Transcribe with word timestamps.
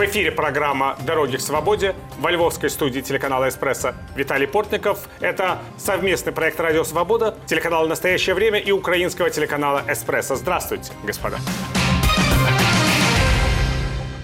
В 0.00 0.04
эфире 0.06 0.32
программа 0.32 0.96
«Дороги 1.04 1.36
к 1.36 1.42
свободе» 1.42 1.94
во 2.20 2.30
львовской 2.30 2.70
студии 2.70 3.02
телеканала 3.02 3.50
«Эспрессо» 3.50 3.92
Виталий 4.16 4.46
Портников. 4.46 5.06
Это 5.20 5.58
совместный 5.76 6.32
проект 6.32 6.58
«Радио 6.58 6.84
Свобода», 6.84 7.36
телеканала 7.44 7.86
«Настоящее 7.86 8.34
время» 8.34 8.58
и 8.58 8.72
украинского 8.72 9.28
телеканала 9.28 9.84
«Эспрессо». 9.86 10.36
Здравствуйте, 10.36 10.94
господа. 11.04 11.36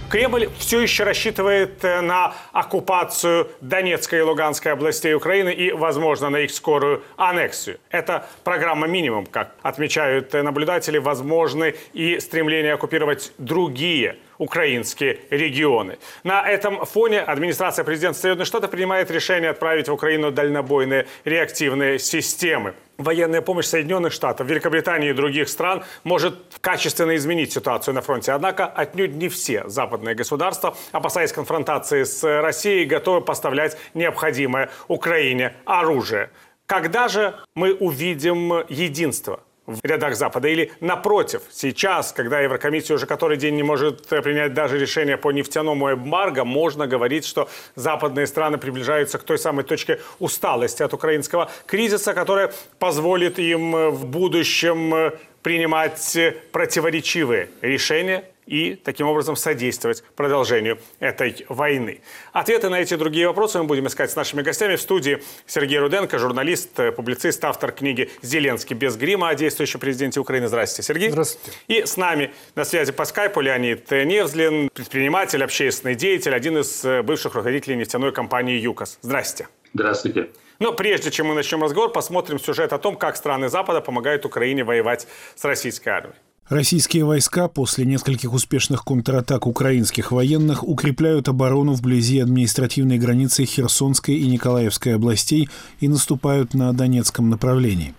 Кремль 0.09 0.49
все 0.59 0.81
еще 0.81 1.05
рассчитывает 1.05 1.85
э, 1.85 2.01
на 2.01 2.33
оккупацию 2.53 3.51
Донецкой 3.61 4.21
и 4.21 4.23
Луганской 4.23 4.73
областей 4.73 5.13
Украины 5.13 5.53
и, 5.53 5.73
возможно, 5.73 6.31
на 6.31 6.39
их 6.39 6.53
скорую 6.53 7.03
аннексию. 7.19 7.79
Это 7.91 8.27
программа 8.45 8.87
минимум, 8.87 9.27
как 9.27 9.53
отмечают 9.61 10.35
э, 10.35 10.41
наблюдатели, 10.41 10.97
возможны 10.97 11.75
и 11.93 12.19
стремление 12.19 12.73
оккупировать 12.73 13.33
другие 13.37 14.17
украинские 14.39 15.21
регионы. 15.31 15.99
На 16.25 16.49
этом 16.49 16.85
фоне 16.85 17.21
администрация 17.21 17.85
президента 17.85 18.19
Соединенных 18.19 18.47
Штатов 18.47 18.71
принимает 18.71 19.11
решение 19.11 19.51
отправить 19.51 19.89
в 19.89 19.93
Украину 19.93 20.31
дальнобойные 20.31 21.07
реактивные 21.25 21.99
системы. 21.99 22.75
Военная 22.99 23.43
помощь 23.43 23.67
Соединенных 23.67 24.13
Штатов, 24.13 24.47
Великобритании 24.47 25.11
и 25.11 25.13
других 25.13 25.51
стран 25.51 25.85
может 26.03 26.35
качественно 26.63 27.15
изменить 27.17 27.53
ситуацию 27.53 27.95
на 27.95 28.01
фронте. 28.01 28.33
Однако 28.33 28.67
отнюдь 28.67 29.13
не 29.13 29.29
все 29.29 29.69
западные 29.69 30.15
государства, 30.15 30.77
опасаясь 30.93 31.33
конфронтации 31.33 32.05
с 32.05 32.23
Россией, 32.41 32.87
готовы 32.87 33.21
поставлять 33.21 33.77
необходимое 33.93 34.71
Украине 34.89 35.55
оружие. 35.67 36.31
Когда 36.67 37.09
же 37.09 37.35
мы 37.55 37.75
увидим 37.75 38.65
единство? 38.69 39.41
В 39.67 39.85
рядах 39.85 40.15
Запада? 40.17 40.49
Или 40.49 40.73
напротив, 40.81 41.43
сейчас, 41.51 42.13
когда 42.13 42.41
Еврокомиссия 42.41 42.97
уже 42.97 43.07
который 43.07 43.37
день 43.37 43.57
не 43.57 43.63
может 43.63 44.13
э, 44.13 44.23
принять 44.23 44.55
даже 44.55 44.79
решение 44.79 45.17
по 45.17 45.33
нефтяному 45.33 45.93
эмбарго, 45.93 46.45
можно 46.45 46.87
говорить, 46.87 47.27
что 47.27 47.49
западные 47.75 48.27
страны 48.27 48.59
приближаются 48.59 49.19
к 49.19 49.23
той 49.23 49.39
самой 49.39 49.65
точке 49.65 50.01
усталости 50.19 50.83
от 50.83 50.95
украинского 50.95 51.51
кризиса, 51.67 52.15
которая 52.15 52.53
позволит 52.79 53.39
им 53.39 53.75
э, 53.75 53.91
в 53.91 54.07
будущем 54.07 54.95
э, 54.95 55.11
принимать 55.43 56.19
противоречивые 56.53 57.49
решения 57.63 58.25
и 58.47 58.75
таким 58.77 59.07
образом 59.09 59.37
содействовать 59.37 60.03
продолжению 60.15 60.79
этой 61.01 61.45
войны. 61.49 62.01
Ответы 62.33 62.69
на 62.69 62.81
эти 62.81 62.95
и 62.95 62.97
другие 62.97 63.27
вопросы 63.27 63.59
мы 63.59 63.65
будем 63.65 63.87
искать 63.87 64.11
с 64.11 64.17
нашими 64.17 64.43
гостями 64.43 64.77
в 64.77 64.81
студии 64.81 65.23
Сергей 65.47 65.79
Руденко, 65.79 66.19
журналист, 66.19 66.71
публицист, 66.97 67.45
автор 67.45 67.73
книги 67.73 68.11
«Зеленский 68.23 68.75
без 68.77 68.97
грима» 68.97 69.29
о 69.29 69.35
действующем 69.35 69.81
президенте 69.81 70.21
Украины. 70.21 70.49
Здравствуйте, 70.49 70.87
Сергей. 70.87 71.11
Здравствуйте. 71.11 71.59
И 71.69 71.85
с 71.85 71.97
нами 71.97 72.33
на 72.55 72.65
связи 72.65 72.93
по 72.93 73.05
скайпу 73.05 73.41
Леонид 73.41 73.91
Невзлин, 73.91 74.71
предприниматель, 74.73 75.43
общественный 75.43 75.95
деятель, 75.95 76.35
один 76.35 76.59
из 76.59 76.85
бывших 77.05 77.35
руководителей 77.35 77.77
нефтяной 77.77 78.13
компании 78.13 78.59
«ЮКОС». 78.59 78.99
Здравствуйте. 79.03 79.49
Здравствуйте. 79.75 80.31
Но 80.59 80.73
прежде 80.73 81.11
чем 81.11 81.27
мы 81.27 81.35
начнем 81.35 81.63
разговор, 81.63 81.93
посмотрим 81.93 82.39
сюжет 82.39 82.73
о 82.73 82.79
том, 82.79 82.97
как 82.97 83.17
страны 83.17 83.49
Запада 83.49 83.83
помогают 83.83 84.25
Украине 84.25 84.65
воевать 84.65 85.07
с 85.35 85.45
российской 85.45 85.91
армией. 85.91 86.17
Российские 86.49 87.05
войска 87.05 87.49
после 87.49 87.85
нескольких 87.85 88.33
успешных 88.33 88.85
контратак 88.85 89.49
украинских 89.49 90.13
военных 90.13 90.63
укрепляют 90.63 91.29
оборону 91.29 91.73
вблизи 91.73 92.21
административной 92.21 92.99
границы 92.99 93.45
Херсонской 93.45 94.15
и 94.15 94.29
Николаевской 94.29 94.95
областей 94.95 95.49
и 95.81 95.89
наступают 95.89 96.55
на 96.55 96.73
Донецком 96.73 97.31
направлении. 97.31 97.95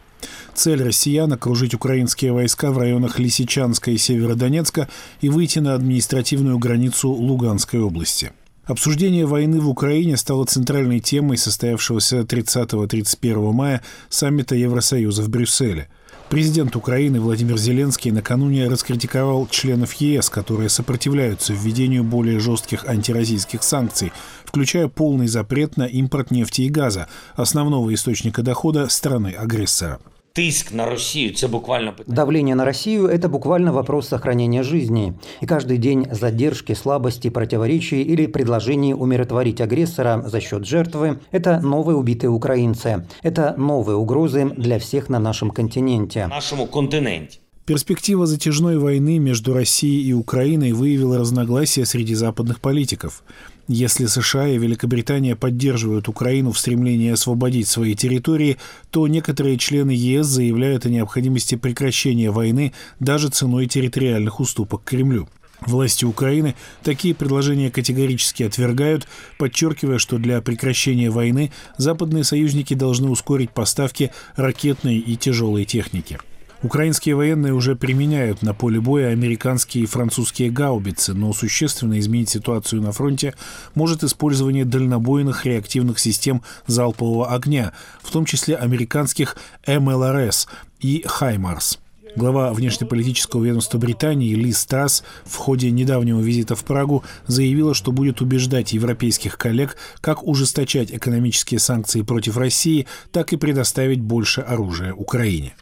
Цель 0.54 0.82
россиян– 0.82 1.32
окружить 1.34 1.74
украинские 1.74 2.32
войска 2.32 2.72
в 2.72 2.78
районах 2.78 3.20
Лисичанска 3.20 3.92
и 3.92 3.98
Северодонецка 3.98 4.88
и 5.20 5.28
выйти 5.28 5.60
на 5.60 5.74
административную 5.74 6.58
границу 6.58 7.10
Луганской 7.10 7.82
области. 7.82 8.32
Обсуждение 8.64 9.26
войны 9.26 9.60
в 9.60 9.68
Украине 9.70 10.16
стало 10.16 10.46
центральной 10.46 11.02
темой 11.02 11.38
состоявшегося 11.38 12.22
30-31 12.22 13.52
мая 13.52 13.84
саммита 14.08 14.56
Евросоюза 14.56 15.24
в 15.24 15.30
Брюсселе– 15.30 15.90
Президент 16.30 16.76
Украины 16.76 17.22
Владимир 17.22 17.58
Зеленский 17.58 18.12
накануне 18.12 18.68
раскритиковал 18.68 19.48
членов 19.48 19.94
ЕС, 19.94 20.30
которые 20.30 20.68
сопротивляются 20.68 21.54
введению 21.54 22.04
более 22.04 22.40
жестких 22.40 22.86
антироссийских 22.86 23.64
санкций, 23.64 24.12
включая 24.44 24.90
полный 24.90 25.28
запрет 25.28 25.78
на 25.78 25.84
импорт 25.84 26.30
нефти 26.32 26.64
и 26.64 26.70
газа, 26.70 27.08
основного 27.36 27.94
источника 27.94 28.42
дохода 28.42 28.90
страны-агрессора. 28.90 30.00
Тиск 30.38 30.72
на 30.72 30.86
Россию– 30.86 31.34
это 31.36 31.48
буквально 31.48 31.96
давление 32.06 32.54
на 32.54 32.64
Россию– 32.64 33.08
это 33.08 33.28
буквально 33.28 33.74
вопрос 33.74 34.08
сохранения 34.08 34.62
жизни. 34.62 35.18
И 35.42 35.48
каждый 35.48 35.80
день 35.80 36.06
задержки, 36.12 36.74
слабости, 36.74 37.32
противоречий 37.32 38.04
или 38.04 38.28
предложений 38.28 38.94
умиротворить 38.94 39.62
агрессора 39.62 40.22
за 40.28 40.40
счет 40.40 40.64
жертвы– 40.64 41.20
это 41.32 41.60
новые 41.60 41.96
убитые 41.98 42.30
украинцы. 42.30 43.08
Это 43.24 43.56
новые 43.58 43.96
угрозы 43.96 44.46
для 44.56 44.78
всех 44.78 45.10
на 45.10 45.18
нашем 45.18 45.50
континенте. 45.50 46.28
Нашему 46.28 46.68
континенте. 46.68 47.40
Перспектива 47.66 48.28
затяжной 48.28 48.78
войны 48.78 49.18
между 49.18 49.56
Россией 49.56 50.08
и 50.08 50.14
Украиной 50.14 50.72
выявила 50.72 51.18
разногласия 51.18 51.84
среди 51.86 52.14
западных 52.14 52.62
политиков. 52.62 53.24
Если 53.68 54.06
США 54.06 54.48
и 54.48 54.58
Великобритания 54.58 55.36
поддерживают 55.36 56.08
Украину 56.08 56.54
в 56.54 56.60
стремлении 56.60 57.12
освободить 57.12 57.68
свои 57.68 57.96
территории, 57.96 58.58
то 58.92 59.08
некоторые 59.10 59.58
члены 59.58 59.92
ЕС 59.92 60.26
заявляют 60.26 60.86
о 60.86 60.90
необходимости 60.90 61.56
прекращения 61.56 62.32
войны 62.32 62.72
даже 63.02 63.28
ценой 63.28 63.68
территориальных 63.68 64.40
уступок 64.40 64.84
Кремлю. 64.86 65.28
Власти 65.60 66.06
Украины 66.06 66.56
такие 66.82 67.14
предложения 67.14 67.70
категорически 67.70 68.44
отвергают, 68.44 69.06
подчеркивая, 69.38 69.98
что 69.98 70.18
для 70.18 70.40
прекращения 70.42 71.10
войны 71.10 71.52
западные 71.78 72.24
союзники 72.24 72.74
должны 72.74 73.10
ускорить 73.10 73.50
поставки 73.50 74.12
ракетной 74.36 74.98
и 74.98 75.18
тяжелой 75.18 75.66
техники. 75.66 76.20
Украинские 76.64 77.16
военные 77.16 77.54
уже 77.54 77.76
применяют 77.76 78.42
на 78.42 78.56
поле 78.56 78.82
боя 78.82 79.10
американские 79.10 79.84
и 79.84 79.88
французские 79.88 80.50
гаубицы, 80.50 81.14
но 81.14 81.32
существенно 81.32 82.00
изменить 82.00 82.30
ситуацию 82.30 82.82
на 82.82 82.92
фронте 82.92 83.36
может 83.76 84.04
использование 84.04 84.66
дальнобойных 84.66 85.46
реактивных 85.46 86.00
систем 86.00 86.42
залпового 86.66 87.32
огня, 87.32 87.74
в 88.02 88.12
том 88.12 88.26
числе 88.26 88.56
американских 88.56 89.38
МЛРС 89.68 90.48
и 90.80 91.04
«Хаймарс». 91.06 91.78
Глава 92.16 92.52
внешнеполитического 92.52 93.44
ведомства 93.44 93.78
Британии 93.78 94.34
Ли 94.34 94.52
Страс 94.52 95.04
в 95.26 95.36
ходе 95.36 95.70
недавнего 95.70 96.20
визита 96.20 96.56
в 96.56 96.64
Прагу 96.64 97.04
заявила, 97.28 97.76
что 97.76 97.92
будет 97.92 98.22
убеждать 98.22 98.74
европейских 98.74 99.38
коллег, 99.38 99.78
как 100.02 100.24
ужесточать 100.24 100.92
экономические 100.92 101.60
санкции 101.60 102.02
против 102.02 102.38
России, 102.38 102.88
так 103.12 103.34
и 103.34 103.38
предоставить 103.38 104.02
больше 104.02 104.42
оружия 104.42 104.94
Украине. 104.94 105.54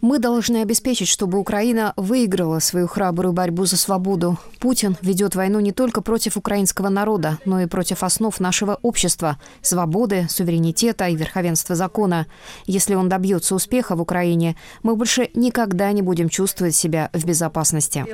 Мы 0.00 0.18
должны 0.20 0.62
обеспечить, 0.62 1.08
чтобы 1.08 1.38
Украина 1.38 1.92
выиграла 1.96 2.60
свою 2.60 2.86
храбрую 2.86 3.32
борьбу 3.32 3.64
за 3.64 3.76
свободу. 3.76 4.38
Путин 4.60 4.96
ведет 5.02 5.34
войну 5.34 5.58
не 5.58 5.72
только 5.72 6.00
против 6.00 6.36
украинского 6.36 6.88
народа, 6.88 7.38
но 7.44 7.60
и 7.60 7.66
против 7.66 8.04
основ 8.04 8.38
нашего 8.38 8.78
общества– 8.82 9.40
свободы, 9.62 10.28
суверенитета 10.30 11.08
и 11.08 11.16
верховенства 11.16 11.74
закона. 11.74 12.28
Если 12.64 12.94
он 12.94 13.08
добьется 13.08 13.56
успеха 13.56 13.96
в 13.96 14.00
Украине, 14.00 14.56
мы 14.84 14.94
больше 14.94 15.30
никогда 15.34 15.90
не 15.90 16.02
будем 16.02 16.28
чувствовать 16.28 16.76
себя 16.76 17.10
в 17.12 17.26
безопасности. 17.26 18.06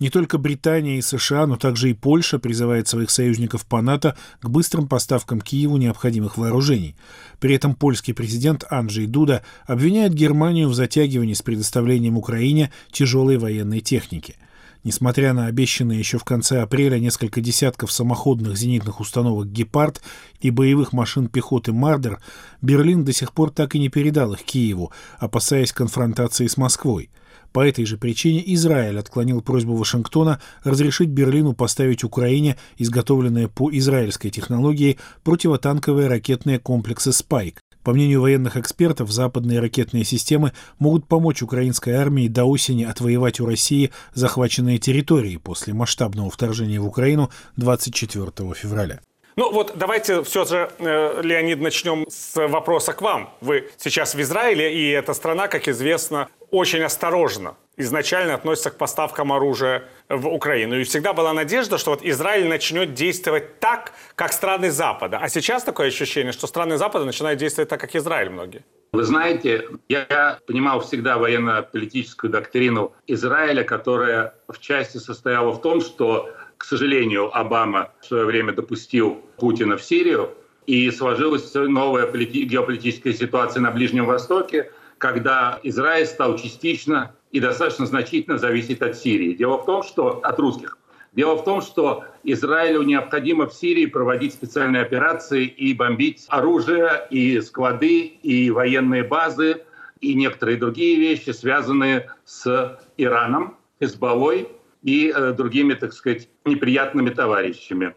Не 0.00 0.10
только 0.10 0.38
Британия 0.38 0.98
и 0.98 1.02
США, 1.02 1.46
но 1.46 1.56
также 1.56 1.90
и 1.90 1.94
Польша 1.94 2.38
призывает 2.38 2.86
своих 2.86 3.10
союзников 3.10 3.66
по 3.66 3.82
НАТО 3.82 4.16
к 4.40 4.48
быстрым 4.48 4.86
поставкам 4.86 5.40
Киеву 5.40 5.76
необходимых 5.76 6.38
вооружений. 6.38 6.94
При 7.40 7.54
этом 7.54 7.74
польский 7.74 8.14
президент 8.14 8.64
Анджей 8.70 9.06
Дуда 9.06 9.42
обвиняет 9.66 10.14
Германию 10.14 10.68
в 10.68 10.74
затягивании 10.74 11.34
с 11.34 11.42
предоставлением 11.42 12.16
Украине 12.16 12.70
тяжелой 12.92 13.38
военной 13.38 13.80
техники. 13.80 14.36
Несмотря 14.84 15.32
на 15.32 15.46
обещанные 15.46 15.98
еще 15.98 16.18
в 16.18 16.24
конце 16.24 16.62
апреля 16.62 17.00
несколько 17.00 17.40
десятков 17.40 17.90
самоходных 17.90 18.56
зенитных 18.56 19.00
установок 19.00 19.50
«Гепард» 19.50 20.00
и 20.40 20.50
боевых 20.50 20.92
машин 20.92 21.26
пехоты 21.26 21.72
«Мардер», 21.72 22.20
Берлин 22.62 23.04
до 23.04 23.12
сих 23.12 23.32
пор 23.32 23.50
так 23.50 23.74
и 23.74 23.80
не 23.80 23.88
передал 23.88 24.34
их 24.34 24.44
Киеву, 24.44 24.92
опасаясь 25.18 25.72
конфронтации 25.72 26.46
с 26.46 26.56
Москвой. 26.56 27.10
По 27.52 27.66
этой 27.66 27.84
же 27.84 27.96
причине 27.96 28.42
Израиль 28.54 28.98
отклонил 28.98 29.40
просьбу 29.40 29.74
Вашингтона 29.74 30.40
разрешить 30.64 31.08
Берлину 31.08 31.54
поставить 31.54 32.04
Украине 32.04 32.56
изготовленные 32.76 33.48
по 33.48 33.70
израильской 33.70 34.30
технологии 34.30 34.98
противотанковые 35.24 36.08
ракетные 36.08 36.58
комплексы 36.58 37.12
«Спайк». 37.12 37.60
По 37.82 37.94
мнению 37.94 38.20
военных 38.20 38.58
экспертов, 38.58 39.10
западные 39.10 39.60
ракетные 39.60 40.04
системы 40.04 40.52
могут 40.78 41.06
помочь 41.06 41.42
украинской 41.42 41.94
армии 41.94 42.28
до 42.28 42.44
осени 42.44 42.84
отвоевать 42.84 43.40
у 43.40 43.46
России 43.46 43.92
захваченные 44.12 44.78
территории 44.78 45.38
после 45.38 45.72
масштабного 45.72 46.30
вторжения 46.30 46.80
в 46.80 46.86
Украину 46.86 47.30
24 47.56 48.30
февраля. 48.54 49.00
Ну 49.38 49.52
вот 49.52 49.74
давайте 49.76 50.24
все 50.24 50.44
же, 50.44 50.68
э, 50.80 51.22
Леонид, 51.22 51.60
начнем 51.60 52.06
с 52.08 52.48
вопроса 52.48 52.92
к 52.92 53.00
вам. 53.00 53.32
Вы 53.40 53.70
сейчас 53.76 54.16
в 54.16 54.20
Израиле, 54.20 54.74
и 54.74 54.90
эта 54.90 55.14
страна, 55.14 55.46
как 55.46 55.68
известно, 55.68 56.28
очень 56.50 56.82
осторожно 56.82 57.54
изначально 57.76 58.34
относится 58.34 58.70
к 58.70 58.76
поставкам 58.76 59.32
оружия 59.32 59.84
в 60.08 60.26
Украину. 60.26 60.80
И 60.80 60.82
всегда 60.82 61.12
была 61.12 61.32
надежда, 61.32 61.78
что 61.78 61.90
вот 61.90 62.02
Израиль 62.02 62.48
начнет 62.48 62.94
действовать 62.94 63.60
так, 63.60 63.92
как 64.16 64.32
страны 64.32 64.70
Запада. 64.70 65.18
А 65.22 65.28
сейчас 65.28 65.62
такое 65.62 65.86
ощущение, 65.86 66.32
что 66.32 66.48
страны 66.48 66.76
Запада 66.76 67.04
начинают 67.04 67.38
действовать 67.38 67.68
так, 67.68 67.80
как 67.80 67.94
Израиль 67.94 68.30
многие. 68.30 68.64
Вы 68.92 69.04
знаете, 69.04 69.68
я 69.88 70.38
понимал 70.46 70.80
всегда 70.80 71.18
военно-политическую 71.18 72.30
доктрину 72.30 72.92
Израиля, 73.06 73.62
которая 73.62 74.34
в 74.48 74.58
части 74.58 74.96
состояла 74.96 75.52
в 75.52 75.60
том, 75.60 75.80
что, 75.80 76.30
к 76.58 76.64
сожалению, 76.64 77.34
Обама 77.36 77.92
в 78.00 78.06
свое 78.06 78.24
время 78.24 78.52
допустил 78.52 79.22
Путина 79.36 79.76
в 79.76 79.82
Сирию, 79.82 80.34
и 80.66 80.90
сложилась 80.90 81.54
новая 81.54 82.06
геополитическая 82.12 83.14
ситуация 83.14 83.62
на 83.62 83.70
Ближнем 83.70 84.04
Востоке, 84.04 84.70
когда 84.98 85.58
Израиль 85.62 86.04
стал 86.04 86.36
частично 86.36 87.14
и 87.32 87.40
достаточно 87.40 87.86
значительно 87.86 88.36
зависеть 88.36 88.82
от 88.82 88.94
Сирии. 88.94 89.32
Дело 89.32 89.56
в 89.56 89.64
том, 89.64 89.82
что 89.82 90.20
от 90.22 90.38
русских. 90.38 90.76
Дело 91.14 91.36
в 91.36 91.44
том, 91.44 91.62
что 91.62 92.04
Израилю 92.22 92.82
необходимо 92.82 93.46
в 93.46 93.54
Сирии 93.54 93.86
проводить 93.86 94.34
специальные 94.34 94.82
операции 94.82 95.46
и 95.46 95.72
бомбить 95.72 96.26
оружие, 96.28 97.06
и 97.08 97.40
склады, 97.40 98.00
и 98.00 98.50
военные 98.50 99.04
базы, 99.04 99.62
и 100.02 100.12
некоторые 100.12 100.58
другие 100.58 100.96
вещи, 100.96 101.30
связанные 101.30 102.10
с 102.26 102.78
Ираном, 102.98 103.56
Хезболой 103.80 104.48
и 104.82 105.12
э, 105.14 105.32
другими, 105.32 105.74
так 105.74 105.92
сказать, 105.92 106.28
неприятными 106.44 107.10
товарищами. 107.10 107.94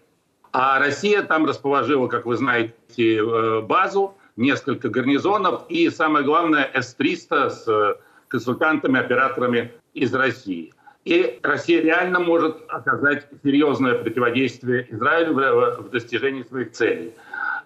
А 0.52 0.80
Россия 0.80 1.22
там 1.24 1.46
расположила, 1.46 2.08
как 2.08 2.26
вы 2.26 2.36
знаете, 2.36 3.18
э, 3.18 3.62
базу, 3.62 4.18
несколько 4.36 4.90
гарнизонов 4.90 5.64
и, 5.70 5.90
самое 5.90 6.26
главное, 6.26 6.70
С-300 6.74 7.50
с 7.50 7.98
консультантами, 8.28 9.00
операторами 9.00 9.72
из 9.94 10.14
России. 10.14 10.74
И 11.04 11.40
Россия 11.42 11.82
реально 11.82 12.20
может 12.20 12.64
оказать 12.70 13.28
серьезное 13.44 13.96
противодействие 13.96 14.88
Израилю 14.90 15.34
в 15.34 15.90
достижении 15.90 16.44
своих 16.44 16.72
целей. 16.72 17.14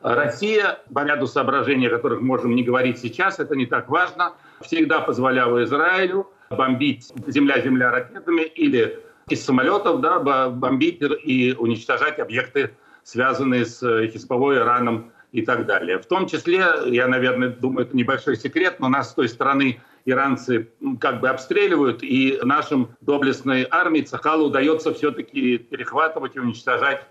Россия, 0.02 0.80
по 0.94 1.04
ряду 1.04 1.28
соображений, 1.28 1.88
о 1.88 1.90
которых 1.90 2.22
можем 2.22 2.56
не 2.56 2.64
говорить 2.64 3.00
сейчас, 3.00 3.40
это 3.40 3.56
не 3.56 3.66
так 3.66 3.90
важно, 3.90 4.34
всегда 4.62 5.02
позволяла 5.02 5.64
Израилю 5.64 6.32
бомбить 6.50 7.12
земля-земля 7.28 7.92
ракетами 7.92 8.42
или 8.42 9.00
из 9.30 9.44
самолетов 9.44 10.02
да, 10.02 10.20
бомбить 10.50 11.02
и 11.02 11.56
уничтожать 11.58 12.20
объекты, 12.20 12.76
связанные 13.04 13.66
с 13.66 13.80
Хизбаллой, 14.08 14.58
Ираном 14.58 15.12
и 15.32 15.42
так 15.42 15.66
далее. 15.66 16.00
В 16.00 16.06
том 16.06 16.28
числе, 16.28 16.66
я, 16.86 17.08
наверное, 17.08 17.50
думаю, 17.50 17.86
это 17.86 17.98
небольшой 17.98 18.38
секрет, 18.38 18.80
но 18.80 18.88
нас 18.88 19.12
с 19.12 19.14
той 19.14 19.28
стороны 19.28 19.82
иранцы 20.06 20.70
как 21.02 21.20
бы 21.20 21.30
обстреливают, 21.30 22.04
и 22.04 22.40
нашим 22.44 22.90
доблестной 23.02 23.68
армии 23.70 24.02
Цахалу 24.02 24.48
удается 24.48 24.94
все-таки 24.94 25.58
перехватывать 25.58 26.36
и 26.36 26.40
уничтожать 26.40 27.06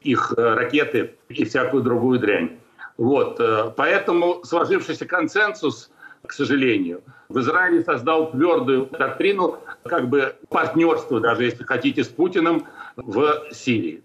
их 0.00 0.32
э, 0.36 0.54
ракеты 0.54 1.14
и 1.28 1.44
всякую 1.44 1.82
другую 1.82 2.18
дрянь. 2.18 2.58
Вот. 2.96 3.38
Э, 3.38 3.72
поэтому 3.76 4.42
сложившийся 4.44 5.06
консенсус, 5.06 5.90
к 6.26 6.32
сожалению, 6.32 7.02
в 7.28 7.38
Израиле 7.38 7.82
создал 7.82 8.30
твердую 8.30 8.86
доктрину 8.86 9.58
как 9.84 10.08
бы 10.08 10.36
партнерства, 10.48 11.20
даже 11.20 11.44
если 11.44 11.64
хотите, 11.64 12.04
с 12.04 12.08
Путиным 12.08 12.66
в 12.96 13.48
Сирии. 13.52 14.02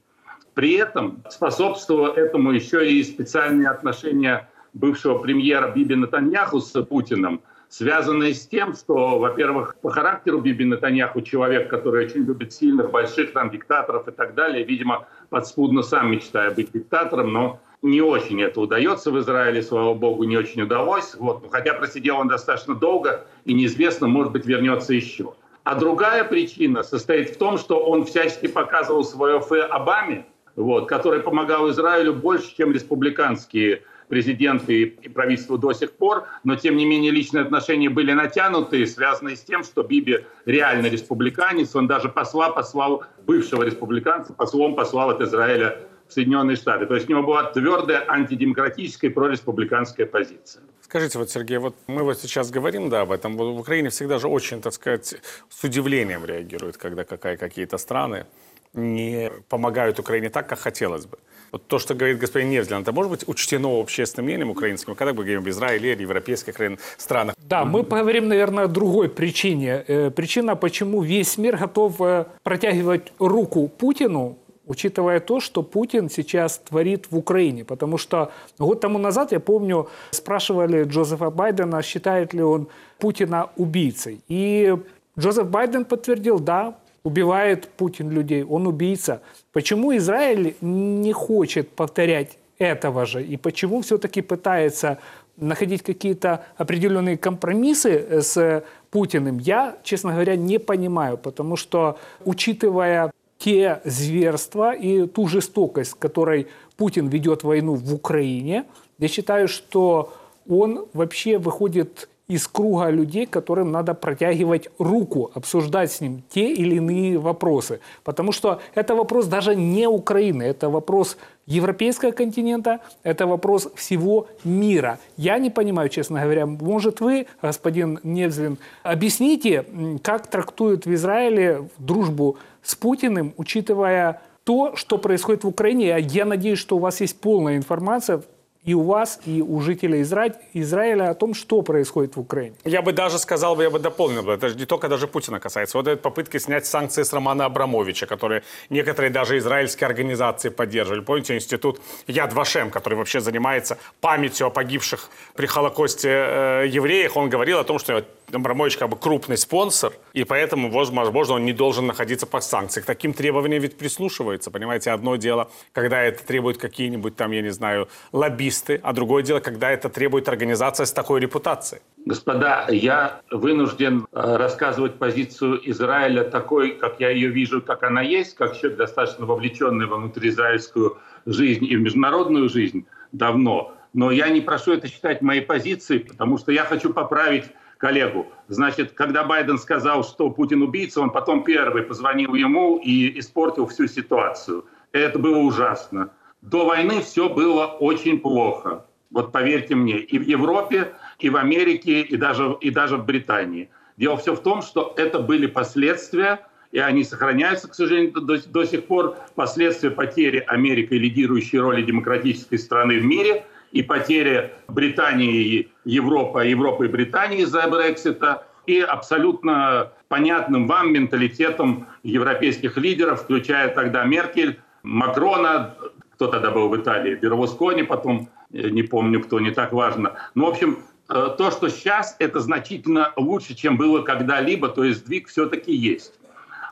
При 0.53 0.73
этом 0.73 1.23
способствовало 1.29 2.13
этому 2.13 2.51
еще 2.51 2.89
и 2.89 3.03
специальные 3.03 3.69
отношения 3.69 4.49
бывшего 4.73 5.17
премьера 5.17 5.71
Биби 5.71 5.95
Натаньяху 5.95 6.59
с 6.59 6.71
Путиным– 6.83 7.41
связанные 7.73 8.35
с 8.35 8.45
тем, 8.45 8.75
что, 8.75 9.17
во-первых, 9.17 9.75
по 9.81 9.89
характеру 9.89 10.39
Биби 10.39 10.63
Натаньяху 10.63 11.21
человек, 11.21 11.71
который 11.71 12.05
очень 12.05 12.23
любит 12.23 12.53
сильных, 12.53 12.91
больших 12.91 13.33
там 13.33 13.49
диктаторов 13.49 14.07
и 14.07 14.11
так 14.11 14.35
далее, 14.35 14.63
видимо, 14.63 15.07
подспудно 15.29 15.81
сам 15.81 16.11
мечтая 16.11 16.51
быть 16.51 16.71
диктатором, 16.71 17.33
но 17.33 17.59
не 17.83 18.01
очень 18.01 18.41
это 18.41 18.61
удается 18.61 19.11
в 19.11 19.19
Израиле, 19.19 19.61
слава 19.61 19.93
богу, 19.93 20.23
не 20.23 20.37
очень 20.37 20.61
удалось. 20.61 21.13
Вот. 21.15 21.45
Хотя 21.51 21.73
просидел 21.73 22.17
он 22.17 22.29
достаточно 22.29 22.73
долго, 22.73 23.25
и 23.45 23.53
неизвестно, 23.53 24.07
может 24.07 24.31
быть, 24.31 24.45
вернется 24.45 24.93
еще. 24.93 25.33
А 25.63 25.75
другая 25.75 26.23
причина 26.23 26.83
состоит 26.83 27.29
в 27.31 27.37
том, 27.37 27.57
что 27.57 27.79
он 27.79 28.05
всячески 28.05 28.47
показывал 28.47 29.03
свое 29.03 29.39
фэ 29.39 29.61
Обаме, 29.63 30.25
вот, 30.55 30.87
который 30.87 31.19
помогал 31.19 31.69
Израилю 31.69 32.13
больше, 32.13 32.55
чем 32.55 32.71
республиканские 32.71 33.83
президенты 34.07 34.81
и 34.81 35.09
правительству 35.09 35.57
до 35.57 35.73
сих 35.73 35.93
пор, 35.93 36.25
но 36.43 36.55
тем 36.55 36.77
не 36.77 36.85
менее 36.85 37.11
личные 37.11 37.43
отношения 37.43 37.89
были 37.89 38.13
натянутые, 38.13 38.85
связанные 38.85 39.35
с 39.35 39.41
тем, 39.41 39.63
что 39.63 39.83
Биби 39.83 40.25
реально 40.45 40.87
республиканец, 40.87 41.75
он 41.75 41.87
даже 41.87 42.09
посла 42.09 42.49
послал, 42.49 43.05
бывшего 43.25 43.63
республиканца, 43.63 44.33
послом 44.33 44.75
послал 44.75 45.09
от 45.09 45.21
Израиля 45.21 45.79
в 46.07 46.13
Соединенные 46.13 46.55
Штаты. 46.55 46.85
То 46.85 46.95
есть 46.95 47.07
у 47.09 47.11
него 47.11 47.23
была 47.23 47.43
твердая 47.43 48.05
антидемократическая 48.07 49.09
и 49.09 49.13
прореспубликанская 49.13 50.05
позиция. 50.05 50.63
Скажите, 50.81 51.17
вот, 51.17 51.29
Сергей, 51.31 51.57
вот 51.57 51.75
мы 51.87 52.03
вот 52.03 52.19
сейчас 52.19 52.51
говорим, 52.51 52.89
да, 52.89 53.01
об 53.01 53.11
этом. 53.11 53.35
В 53.35 53.59
Украине 53.59 53.89
всегда 53.89 54.19
же 54.19 54.27
очень, 54.27 54.61
так 54.61 54.73
сказать, 54.73 55.15
с 55.49 55.63
удивлением 55.63 56.25
реагируют, 56.25 56.77
когда 56.77 57.03
какая, 57.03 57.37
какие-то 57.37 57.77
страны 57.77 58.25
не 58.73 59.31
помогают 59.49 59.99
Украине 59.99 60.29
так, 60.29 60.47
как 60.47 60.59
хотелось 60.59 61.05
бы. 61.05 61.17
Вот 61.51 61.67
то, 61.67 61.77
что 61.77 61.93
говорит 61.93 62.17
господин 62.17 62.49
Невзлин, 62.49 62.81
это 62.81 62.91
может 62.91 63.11
быть 63.11 63.27
учтено 63.27 63.79
общественным 63.79 64.25
мнением 64.25 64.49
украинским, 64.49 64.95
когда 64.95 65.13
мы 65.13 65.17
говорим 65.17 65.41
об 65.41 65.49
Израиле 65.49 65.93
или 65.93 66.01
европейских 66.01 66.55
странах? 66.97 67.35
Да, 67.37 67.63
мы 67.63 67.83
поговорим, 67.83 68.27
наверное, 68.27 68.63
о 68.63 68.67
другой 68.67 69.07
причине. 69.07 69.83
Э, 69.87 70.09
причина, 70.09 70.55
почему 70.55 71.03
весь 71.03 71.37
мир 71.37 71.57
готов 71.57 72.01
э, 72.01 72.25
протягивать 72.41 73.13
руку 73.19 73.67
Путину, 73.67 74.39
учитывая 74.65 75.19
то, 75.19 75.39
что 75.39 75.63
Путин 75.63 76.09
сейчас 76.09 76.57
творит 76.57 77.11
в 77.11 77.17
Украине. 77.17 77.63
Потому 77.65 77.97
что 77.97 78.31
год 78.59 78.79
тому 78.79 78.97
назад, 78.97 79.31
я 79.31 79.39
помню, 79.39 79.87
спрашивали 80.11 80.83
Джозефа 80.83 81.29
Байдена, 81.29 81.81
считает 81.81 82.33
ли 82.33 82.41
он 82.41 82.67
Путина 82.99 83.49
убийцей. 83.57 84.21
И 84.27 84.75
Джозеф 85.19 85.47
Байден 85.47 85.85
подтвердил, 85.85 86.39
да, 86.39 86.75
убивает 87.03 87.67
Путин 87.67 88.09
людей, 88.09 88.43
он 88.43 88.67
убийца. 88.67 89.21
Почему 89.51 89.95
Израиль 89.97 90.55
не 90.61 91.13
хочет 91.13 91.69
повторять 91.69 92.37
этого 92.57 93.05
же? 93.05 93.23
И 93.23 93.37
почему 93.37 93.81
все-таки 93.81 94.21
пытается 94.21 94.97
находить 95.37 95.81
какие-то 95.81 96.45
определенные 96.57 97.17
компромиссы 97.17 98.21
с 98.21 98.63
Путиным, 98.91 99.39
я, 99.39 99.75
честно 99.83 100.11
говоря, 100.11 100.35
не 100.35 100.59
понимаю, 100.59 101.17
потому 101.17 101.55
что, 101.55 101.97
учитывая 102.23 103.11
те 103.43 103.81
зверства 103.83 104.73
и 104.73 105.05
ту 105.05 105.27
жестокость, 105.27 105.95
которой 105.99 106.47
Путин 106.77 107.07
ведет 107.09 107.43
войну 107.43 107.75
в 107.75 107.93
Украине, 107.93 108.63
я 108.99 109.07
считаю, 109.09 109.49
что 109.49 110.13
он 110.47 110.85
вообще 110.93 111.37
выходит 111.37 112.07
из 112.29 112.47
круга 112.47 112.89
людей, 112.89 113.25
которым 113.25 113.71
надо 113.71 113.93
протягивать 113.93 114.69
руку, 114.79 115.29
обсуждать 115.33 115.91
с 115.91 115.99
ним 115.99 116.23
те 116.29 116.53
или 116.53 116.75
иные 116.75 117.19
вопросы. 117.19 117.81
Потому 118.05 118.31
что 118.31 118.61
это 118.75 118.95
вопрос 118.95 119.25
даже 119.25 119.55
не 119.55 119.87
Украины, 119.87 120.43
это 120.43 120.69
вопрос 120.69 121.17
европейского 121.45 122.11
континента, 122.11 122.79
это 123.03 123.27
вопрос 123.27 123.67
всего 123.75 124.27
мира. 124.45 124.99
Я 125.17 125.37
не 125.37 125.49
понимаю, 125.49 125.89
честно 125.89 126.21
говоря, 126.21 126.45
может 126.45 127.01
вы, 127.01 127.27
господин 127.41 127.99
Невзлин, 128.03 128.57
объясните, 128.83 129.65
как 130.01 130.27
трактуют 130.27 130.85
в 130.85 130.93
Израиле 130.93 131.67
дружбу 131.77 132.37
с 132.63 132.75
Путиным, 132.75 133.33
учитывая 133.37 134.21
то, 134.43 134.75
что 134.75 134.97
происходит 134.97 135.43
в 135.43 135.47
Украине. 135.47 135.97
Я 135.99 136.25
надеюсь, 136.25 136.59
что 136.59 136.77
у 136.77 136.79
вас 136.79 137.01
есть 137.01 137.19
полная 137.19 137.57
информация 137.57 138.23
и 138.65 138.73
у 138.73 138.81
вас, 138.81 139.19
и 139.25 139.41
у 139.41 139.59
жителей 139.59 140.01
Изра... 140.01 140.33
Израиля 140.53 141.09
о 141.09 141.13
том, 141.13 141.33
что 141.33 141.61
происходит 141.61 142.15
в 142.15 142.19
Украине. 142.19 142.55
Я 142.63 142.81
бы 142.81 142.93
даже 142.93 143.19
сказал, 143.19 143.59
я 143.61 143.69
бы 143.69 143.79
дополнил, 143.79 144.29
это 144.29 144.53
не 144.53 144.65
только 144.65 144.87
даже 144.87 145.07
Путина 145.07 145.39
касается. 145.39 145.77
Вот 145.77 145.87
эти 145.87 145.99
попытки 145.99 146.37
снять 146.37 146.65
санкции 146.65 147.03
с 147.03 147.13
Романа 147.13 147.45
Абрамовича, 147.45 148.05
которые 148.05 148.43
некоторые 148.69 149.11
даже 149.11 149.37
израильские 149.37 149.87
организации 149.87 150.49
поддерживали. 150.49 151.01
Помните, 151.01 151.35
институт 151.35 151.81
Яд 152.07 152.33
Вашем, 152.33 152.69
который 152.69 152.95
вообще 152.95 153.19
занимается 153.19 153.77
памятью 153.99 154.47
о 154.47 154.49
погибших 154.49 155.09
при 155.35 155.45
Холокосте 155.45 156.09
э, 156.09 156.67
евреях, 156.69 157.17
он 157.17 157.29
говорил 157.29 157.59
о 157.59 157.63
том, 157.63 157.79
что 157.79 158.03
Абрамович 158.35 158.77
как 158.77 158.89
бы 158.89 158.97
крупный 158.97 159.37
спонсор, 159.37 159.93
и 160.13 160.23
поэтому, 160.23 160.71
возможно, 160.71 161.35
он 161.35 161.45
не 161.45 161.53
должен 161.53 161.87
находиться 161.87 162.25
под 162.25 162.43
санкциях. 162.43 162.85
К 162.85 162.87
таким 162.87 163.13
требованиям 163.13 163.61
ведь 163.61 163.77
прислушивается, 163.77 164.51
понимаете? 164.51 164.91
Одно 164.91 165.15
дело, 165.15 165.49
когда 165.71 166.01
это 166.01 166.25
требуют 166.25 166.57
какие-нибудь 166.57 167.15
там, 167.15 167.31
я 167.31 167.41
не 167.41 167.51
знаю, 167.51 167.87
лоббисты, 168.11 168.79
а 168.83 168.93
другое 168.93 169.23
дело, 169.23 169.39
когда 169.39 169.71
это 169.71 169.89
требует 169.89 170.27
организация 170.29 170.85
с 170.85 170.93
такой 170.93 171.19
репутацией. 171.19 171.81
Господа, 172.05 172.67
я 172.69 173.21
вынужден 173.31 174.07
э, 174.11 174.35
рассказывать 174.35 174.95
позицию 174.95 175.61
Израиля 175.71 176.23
такой, 176.23 176.71
как 176.71 176.99
я 176.99 177.09
ее 177.09 177.29
вижу, 177.29 177.61
как 177.61 177.83
она 177.83 178.01
есть, 178.01 178.35
как 178.35 178.57
человек, 178.57 178.77
достаточно 178.77 179.25
вовлеченный 179.25 179.85
во 179.85 179.97
внутриизраильскую 179.97 180.97
жизнь 181.25 181.65
и 181.65 181.77
в 181.77 181.81
международную 181.81 182.49
жизнь 182.49 182.85
давно. 183.13 183.73
Но 183.93 184.11
я 184.11 184.29
не 184.29 184.41
прошу 184.41 184.73
это 184.73 184.87
считать 184.87 185.21
моей 185.21 185.41
позицией, 185.41 185.99
потому 185.99 186.37
что 186.37 186.51
я 186.51 186.65
хочу 186.65 186.91
поправить 186.91 187.45
коллегу. 187.83 188.31
Значит, 188.47 188.93
когда 188.93 189.25
Байден 189.25 189.57
сказал, 189.57 190.05
что 190.05 190.29
Путин 190.29 190.61
убийца, 190.61 191.01
он 191.01 191.09
потом 191.09 191.43
первый 191.43 191.83
позвонил 191.83 192.33
ему 192.33 192.77
и 192.77 193.19
испортил 193.19 193.67
всю 193.67 193.87
ситуацию. 193.87 194.63
Это 194.93 195.19
было 195.19 195.39
ужасно. 195.39 196.09
До 196.41 196.65
войны 196.65 197.01
все 197.01 197.27
было 197.27 197.65
очень 197.65 198.19
плохо. 198.21 198.85
Вот 199.11 199.33
поверьте 199.33 199.75
мне, 199.75 199.97
и 199.97 200.17
в 200.17 200.21
Европе, 200.21 200.93
и 201.19 201.29
в 201.29 201.35
Америке, 201.35 201.99
и 202.01 202.15
даже, 202.15 202.55
и 202.61 202.69
даже 202.69 202.95
в 202.95 203.05
Британии. 203.05 203.69
Дело 203.97 204.15
все 204.15 204.33
в 204.33 204.41
том, 204.41 204.61
что 204.61 204.93
это 204.95 205.19
были 205.19 205.47
последствия, 205.47 206.39
и 206.71 206.79
они 206.79 207.03
сохраняются, 207.03 207.67
к 207.67 207.75
сожалению, 207.75 208.13
до, 208.13 208.37
до 208.47 208.63
сих 208.63 208.85
пор, 208.85 209.17
последствия 209.35 209.91
потери 209.91 210.41
Америкой 210.47 210.99
лидирующей 210.99 211.59
роли 211.59 211.81
демократической 211.83 212.57
страны 212.57 212.99
в 212.99 213.03
мире 213.03 213.43
и 213.73 213.81
потери 213.81 214.53
Британии, 214.67 215.67
Европы, 215.83 216.45
Европы 216.45 216.85
и 216.85 216.87
Британии 216.87 217.39
из-за 217.41 217.67
Брексита, 217.67 218.45
и 218.67 218.79
абсолютно 218.79 219.91
понятным 220.07 220.67
вам 220.67 220.93
менталитетом 220.93 221.87
европейских 222.03 222.77
лидеров, 222.77 223.23
включая 223.23 223.69
тогда 223.69 224.05
Меркель, 224.05 224.59
Макрона, 224.83 225.75
кто 226.13 226.27
тогда 226.27 226.51
был 226.51 226.69
в 226.69 226.77
Италии, 226.77 227.15
Берлускони 227.15 227.83
потом, 227.83 228.29
э, 228.53 228.69
не 228.69 228.83
помню 228.83 229.21
кто, 229.21 229.39
не 229.39 229.51
так 229.51 229.73
важно. 229.73 230.13
Ну, 230.35 230.45
в 230.45 230.49
общем, 230.49 230.77
э, 231.09 231.35
то, 231.37 231.51
что 231.51 231.67
сейчас, 231.69 232.15
это 232.19 232.39
значительно 232.39 233.11
лучше, 233.15 233.55
чем 233.55 233.75
было 233.75 234.01
когда-либо, 234.01 234.69
то 234.69 234.83
есть 234.83 234.99
сдвиг 234.99 235.27
все-таки 235.27 235.73
есть. 235.73 236.13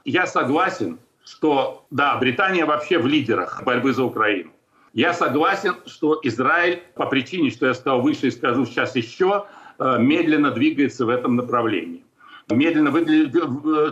Я 0.05 0.27
согласен, 0.27 0.99
что, 1.25 1.85
да, 1.89 2.15
Британия 2.17 2.65
вообще 2.65 2.99
в 2.99 3.07
лидерах 3.07 3.63
борьбы 3.63 3.91
за 3.93 4.03
Украину. 4.03 4.51
Я 4.93 5.13
согласен, 5.13 5.75
что 5.85 6.19
Израиль, 6.23 6.81
по 6.95 7.05
причине, 7.05 7.49
что 7.49 7.67
я 7.67 7.73
сказал 7.73 8.01
выше 8.01 8.27
и 8.27 8.31
скажу 8.31 8.65
сейчас 8.65 8.95
еще, 8.95 9.45
э, 9.79 9.97
медленно 9.99 10.51
двигается 10.51 11.05
в 11.05 11.09
этом 11.09 11.35
направлении 11.35 12.03
медленно 12.55 12.91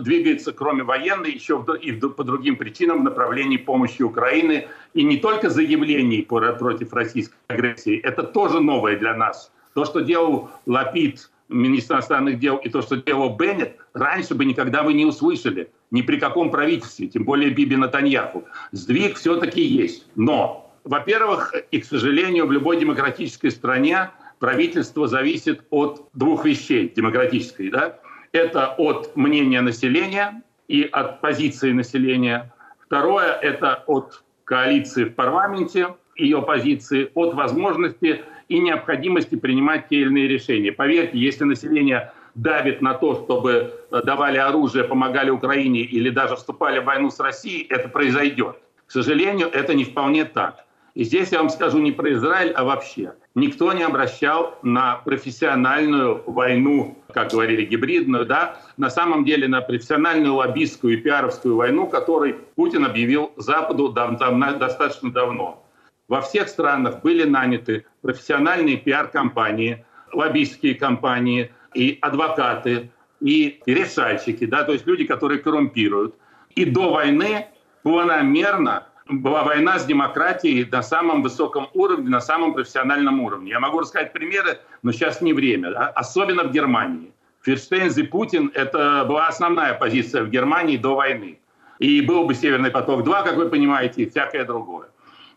двигается, 0.00 0.52
кроме 0.52 0.82
военной, 0.82 1.32
еще 1.32 1.64
и 1.80 1.92
по 1.92 2.24
другим 2.24 2.56
причинам 2.56 3.00
в 3.00 3.04
направлении 3.04 3.56
помощи 3.56 4.02
Украины. 4.02 4.68
И 4.94 5.02
не 5.02 5.18
только 5.18 5.50
заявлений 5.50 6.22
против 6.22 6.92
российской 6.92 7.36
агрессии, 7.48 7.98
это 7.98 8.22
тоже 8.22 8.60
новое 8.60 8.98
для 8.98 9.14
нас. 9.14 9.52
То, 9.74 9.84
что 9.84 10.00
делал 10.00 10.50
Лапид, 10.66 11.30
министр 11.48 11.94
иностранных 11.94 12.38
дел, 12.38 12.56
и 12.56 12.68
то, 12.68 12.82
что 12.82 12.96
делал 12.96 13.36
Беннет, 13.36 13.76
раньше 13.94 14.34
бы 14.34 14.44
никогда 14.44 14.82
вы 14.82 14.94
не 14.94 15.04
услышали. 15.04 15.70
Ни 15.90 16.02
при 16.02 16.18
каком 16.18 16.50
правительстве, 16.50 17.08
тем 17.08 17.24
более 17.24 17.50
Биби 17.50 17.76
Натаньяху. 17.76 18.44
Сдвиг 18.70 19.16
все-таки 19.16 19.60
есть. 19.60 20.06
Но, 20.14 20.69
во-первых, 20.84 21.54
и, 21.70 21.80
к 21.80 21.84
сожалению, 21.84 22.46
в 22.46 22.52
любой 22.52 22.78
демократической 22.78 23.50
стране 23.50 24.10
правительство 24.38 25.06
зависит 25.06 25.62
от 25.70 26.08
двух 26.14 26.44
вещей 26.44 26.92
демократической. 26.94 27.70
Да? 27.70 27.98
Это 28.32 28.68
от 28.78 29.14
мнения 29.16 29.60
населения 29.60 30.42
и 30.68 30.82
от 30.82 31.20
позиции 31.20 31.72
населения. 31.72 32.52
Второе– 32.78 33.32
это 33.42 33.84
от 33.86 34.22
коалиции 34.44 35.04
в 35.04 35.14
парламенте, 35.14 35.94
ее 36.16 36.42
позиции, 36.42 37.10
от 37.14 37.34
возможности 37.34 38.22
и 38.48 38.58
необходимости 38.58 39.36
принимать 39.36 39.88
те 39.88 39.96
или 39.96 40.08
иные 40.08 40.28
решения. 40.28 40.72
Поверьте, 40.72 41.18
если 41.18 41.44
население 41.44 42.12
давит 42.34 42.80
на 42.80 42.94
то, 42.94 43.14
чтобы 43.14 43.72
давали 43.90 44.38
оружие, 44.38 44.84
помогали 44.84 45.30
Украине 45.30 45.80
или 45.80 46.10
даже 46.10 46.36
вступали 46.36 46.78
в 46.78 46.84
войну 46.84 47.10
с 47.10 47.20
Россией, 47.20 47.66
это 47.68 47.88
произойдет. 47.88 48.56
К 48.86 48.92
сожалению, 48.92 49.48
это 49.48 49.74
не 49.74 49.84
вполне 49.84 50.24
так. 50.24 50.64
И 50.94 51.04
здесь 51.04 51.30
я 51.30 51.38
вам 51.38 51.50
скажу 51.50 51.78
не 51.78 51.92
про 51.92 52.12
Израиль, 52.12 52.50
а 52.52 52.64
вообще. 52.64 53.14
Никто 53.34 53.72
не 53.72 53.82
обращал 53.82 54.58
на 54.62 54.96
профессиональную 54.96 56.22
войну, 56.26 56.98
как 57.12 57.30
говорили, 57.30 57.64
гибридную, 57.64 58.26
да, 58.26 58.60
на 58.76 58.90
самом 58.90 59.24
деле 59.24 59.46
на 59.46 59.60
профессиональную 59.60 60.34
лоббистскую 60.34 60.94
и 60.94 60.96
пиаровскую 60.96 61.56
войну, 61.56 61.86
которой 61.86 62.34
Путин 62.56 62.84
объявил 62.84 63.32
Западу 63.36 63.90
дав 63.90 64.18
дав 64.18 64.58
достаточно 64.58 65.12
давно. 65.12 65.64
Во 66.08 66.20
всех 66.20 66.48
странах 66.48 67.02
были 67.02 67.22
наняты 67.22 67.86
профессиональные 68.02 68.76
пиар-компании, 68.76 69.84
лоббистские 70.12 70.74
компании 70.74 71.52
и 71.72 71.98
адвокаты, 72.00 72.90
и 73.20 73.60
решальщики, 73.66 74.44
да, 74.46 74.64
то 74.64 74.72
есть 74.72 74.86
люди, 74.86 75.04
которые 75.04 75.38
коррумпируют. 75.38 76.16
И 76.56 76.64
до 76.64 76.90
войны 76.90 77.46
планомерно 77.82 78.86
была 79.10 79.42
война 79.42 79.78
с 79.78 79.84
демократией 79.84 80.64
на 80.70 80.82
самом 80.82 81.22
высоком 81.22 81.68
уровне, 81.74 82.08
на 82.08 82.20
самом 82.20 82.54
профессиональном 82.54 83.20
уровне. 83.20 83.50
Я 83.50 83.60
могу 83.60 83.80
рассказать 83.80 84.12
примеры, 84.12 84.58
но 84.82 84.92
сейчас 84.92 85.20
не 85.20 85.32
время. 85.32 85.70
Да? 85.70 85.88
Особенно 85.88 86.44
в 86.44 86.52
Германии. 86.52 87.12
Ферштейнс 87.42 87.96
и 87.98 88.02
Путин– 88.02 88.50
это 88.54 89.04
была 89.08 89.28
основная 89.28 89.74
позиция 89.74 90.22
в 90.22 90.30
Германии 90.30 90.76
до 90.76 90.94
войны. 90.94 91.38
И 91.78 92.02
был 92.02 92.24
бы 92.24 92.34
«Северный 92.34 92.70
поток-2», 92.70 93.24
как 93.24 93.36
вы 93.36 93.48
понимаете, 93.48 94.02
и 94.02 94.10
всякое 94.10 94.44
другое. 94.44 94.88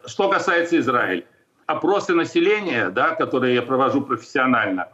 Что 0.06 0.30
касается 0.30 0.78
Израиля. 0.80 1.24
Опросы 1.66 2.14
населения, 2.14 2.90
да, 2.90 3.16
которые 3.16 3.56
я 3.56 3.62
провожу 3.62 4.02
профессионально, 4.02 4.90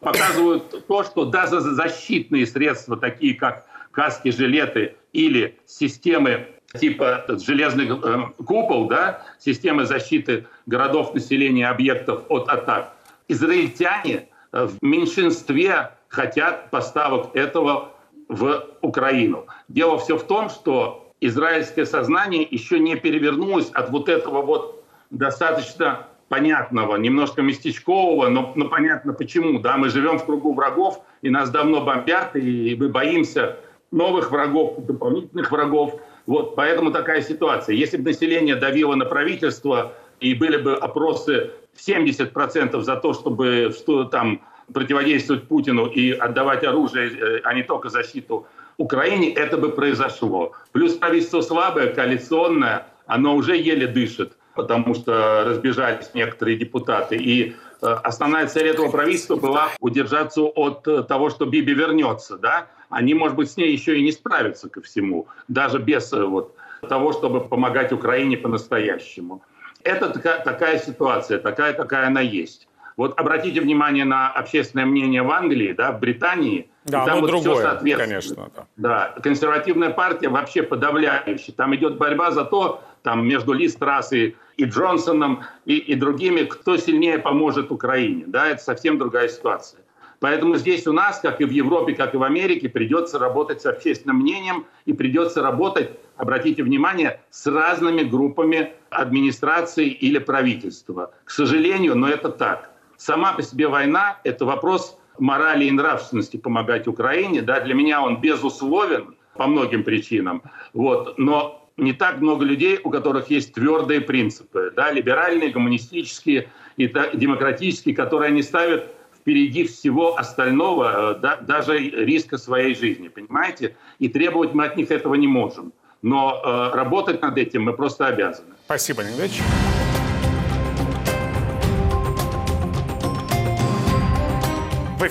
показывают 0.00 0.86
то, 0.86 1.04
что 1.04 1.26
даже 1.26 1.60
защитные 1.60 2.46
средства, 2.46 2.96
такие 2.96 3.34
как 3.34 3.66
каски, 3.90 4.30
жилеты 4.30 4.96
или 5.12 5.58
системы 5.66 6.53
типа 6.78 7.24
железный 7.28 7.88
э, 7.88 8.42
купол, 8.44 8.88
да, 8.88 9.22
системы 9.38 9.84
защиты 9.84 10.46
городов, 10.66 11.14
населения, 11.14 11.68
объектов 11.68 12.22
от 12.28 12.48
атак. 12.48 12.94
Израильтяне 13.28 14.28
э, 14.52 14.66
в 14.66 14.82
меньшинстве 14.82 15.92
хотят 16.08 16.70
поставок 16.70 17.34
этого 17.34 17.92
в 18.28 18.64
Украину. 18.80 19.46
Дело 19.68 19.98
все 19.98 20.16
в 20.16 20.24
том, 20.24 20.48
что 20.48 21.12
израильское 21.20 21.86
сознание 21.86 22.46
еще 22.48 22.78
не 22.78 22.96
перевернулось 22.96 23.70
от 23.70 23.90
вот 23.90 24.08
этого 24.08 24.42
вот 24.42 24.84
достаточно 25.10 26.06
понятного, 26.28 26.96
немножко 26.96 27.42
местечкового, 27.42 28.28
но, 28.28 28.52
но 28.56 28.68
понятно 28.68 29.12
почему. 29.12 29.60
Да? 29.60 29.76
Мы 29.76 29.90
живем 29.90 30.18
в 30.18 30.24
кругу 30.24 30.54
врагов, 30.54 31.00
и 31.22 31.30
нас 31.30 31.50
давно 31.50 31.82
бомбят, 31.82 32.34
и 32.34 32.76
мы 32.78 32.88
боимся 32.88 33.56
новых 33.90 34.30
врагов, 34.30 34.84
дополнительных 34.84 35.50
врагов. 35.50 36.00
Вот, 36.26 36.56
поэтому 36.56 36.90
такая 36.90 37.22
ситуация. 37.22 37.74
Если 37.74 37.96
бы 37.96 38.10
население 38.10 38.56
давило 38.56 38.94
на 38.94 39.04
правительство 39.04 39.92
и 40.20 40.34
были 40.34 40.56
бы 40.56 40.74
опросы 40.74 41.50
70% 41.76 42.80
за 42.80 42.96
то, 42.96 43.12
чтобы 43.12 43.74
что 43.76 44.04
там 44.04 44.40
противодействовать 44.72 45.46
Путину 45.46 45.86
и 45.86 46.12
отдавать 46.12 46.64
оружие, 46.64 47.10
э, 47.10 47.40
а 47.44 47.52
не 47.52 47.62
только 47.62 47.90
защиту 47.90 48.46
Украине, 48.78 49.32
это 49.32 49.58
бы 49.58 49.70
произошло. 49.70 50.52
Плюс 50.72 50.94
правительство 50.94 51.42
слабое, 51.42 51.92
коалиционное, 51.92 52.86
оно 53.06 53.36
уже 53.36 53.56
еле 53.56 53.86
дышит, 53.86 54.32
потому 54.54 54.94
что 54.94 55.44
разбежались 55.46 56.10
некоторые 56.14 56.56
депутаты. 56.56 57.16
И 57.16 57.54
э, 57.82 57.86
основная 58.02 58.46
цель 58.46 58.68
этого 58.68 58.90
правительства 58.90 59.36
была 59.36 59.68
удержаться 59.80 60.42
от 60.42 60.88
э, 60.88 61.02
того, 61.02 61.28
что 61.28 61.44
Биби 61.44 61.74
вернется, 61.74 62.38
да, 62.38 62.68
они, 62.94 63.14
может 63.14 63.36
быть, 63.36 63.50
с 63.50 63.56
ней 63.56 63.72
еще 63.72 63.98
и 63.98 64.02
не 64.02 64.12
справятся 64.12 64.68
ко 64.68 64.80
всему, 64.80 65.26
даже 65.48 65.78
без 65.78 66.12
э, 66.12 66.24
вот, 66.24 66.54
того, 66.88 67.12
чтобы 67.12 67.40
помогать 67.40 67.92
Украине 67.92 68.36
по-настоящему. 68.36 69.42
Это 69.82 70.10
такая, 70.10 70.42
такая 70.44 70.78
ситуация, 70.78 71.38
такая, 71.38 71.72
какая 71.72 72.06
она 72.06 72.20
есть. 72.20 72.68
Вот 72.96 73.18
обратите 73.18 73.60
внимание 73.60 74.04
на 74.04 74.30
общественное 74.30 74.86
мнение 74.86 75.22
в 75.22 75.30
Англии, 75.30 75.72
да, 75.72 75.90
в 75.90 75.98
Британии. 75.98 76.70
Да, 76.84 77.04
там 77.04 77.20
вот 77.20 77.26
другое, 77.26 77.54
все 77.54 77.62
соответствует. 77.62 78.08
конечно. 78.08 78.50
Да. 78.54 78.66
да, 78.76 79.20
консервативная 79.20 79.90
партия 79.90 80.28
вообще 80.28 80.62
подавляющая. 80.62 81.52
Там 81.54 81.74
идет 81.74 81.98
борьба 81.98 82.30
за 82.30 82.44
то, 82.44 82.84
там 83.02 83.26
между 83.26 83.52
Ли 83.52 83.68
Страссой 83.68 84.36
и 84.56 84.64
Джонсоном 84.64 85.42
и, 85.64 85.76
и 85.76 85.94
другими, 85.96 86.44
кто 86.44 86.76
сильнее 86.76 87.18
поможет 87.18 87.72
Украине. 87.72 88.24
Да, 88.26 88.46
это 88.46 88.62
совсем 88.62 88.98
другая 88.98 89.28
ситуация. 89.28 89.80
Поэтому 90.24 90.56
здесь 90.56 90.86
у 90.86 90.94
нас, 90.94 91.20
как 91.20 91.42
и 91.42 91.44
в 91.44 91.50
Европе, 91.50 91.92
как 91.92 92.14
и 92.14 92.16
в 92.16 92.22
Америке, 92.22 92.70
придется 92.70 93.18
работать 93.18 93.60
с 93.60 93.66
общественным 93.66 94.20
мнением 94.20 94.64
и 94.86 94.94
придется 94.94 95.42
работать, 95.42 95.90
обратите 96.16 96.62
внимание, 96.62 97.20
с 97.28 97.46
разными 97.46 98.04
группами 98.04 98.72
администрации 98.88 99.88
или 99.88 100.16
правительства. 100.16 101.12
К 101.26 101.30
сожалению, 101.30 101.94
но 101.94 102.08
это 102.08 102.30
так. 102.30 102.70
Сама 102.96 103.34
по 103.34 103.42
себе 103.42 103.68
война– 103.68 104.18
это 104.24 104.46
вопрос 104.46 104.98
морали 105.18 105.66
и 105.66 105.70
нравственности 105.70 106.38
помогать 106.38 106.86
Украине. 106.88 107.42
Да, 107.42 107.60
для 107.60 107.74
меня 107.74 108.00
он 108.00 108.22
безусловен 108.22 109.16
по 109.36 109.46
многим 109.46 109.84
причинам. 109.84 110.40
Вот, 110.72 111.18
но 111.18 111.68
не 111.76 111.92
так 111.92 112.22
много 112.22 112.46
людей, 112.46 112.80
у 112.82 112.88
которых 112.88 113.28
есть 113.28 113.52
твердые 113.52 114.00
принципы, 114.00 114.72
да, 114.74 114.90
либеральные, 114.90 115.50
гуманистические 115.50 116.48
и 116.78 116.86
демократические, 117.12 117.94
которые 117.94 118.28
они 118.28 118.42
ставят 118.42 118.90
впереди 119.24 119.64
всего 119.64 120.18
остального, 120.18 121.14
э, 121.16 121.20
да, 121.20 121.36
даже 121.36 121.78
риска 121.78 122.36
своей 122.36 122.74
жизни, 122.74 123.08
понимаете? 123.08 123.74
И 123.98 124.08
требовать 124.08 124.52
мы 124.52 124.66
от 124.66 124.76
них 124.76 124.90
этого 124.90 125.14
не 125.14 125.26
можем. 125.26 125.72
Но 126.02 126.42
э, 126.44 126.76
работать 126.76 127.22
над 127.22 127.38
этим 127.38 127.62
мы 127.62 127.72
просто 127.72 128.06
обязаны. 128.06 128.54
Спасибо, 128.66 129.00
Леонид 129.00 129.32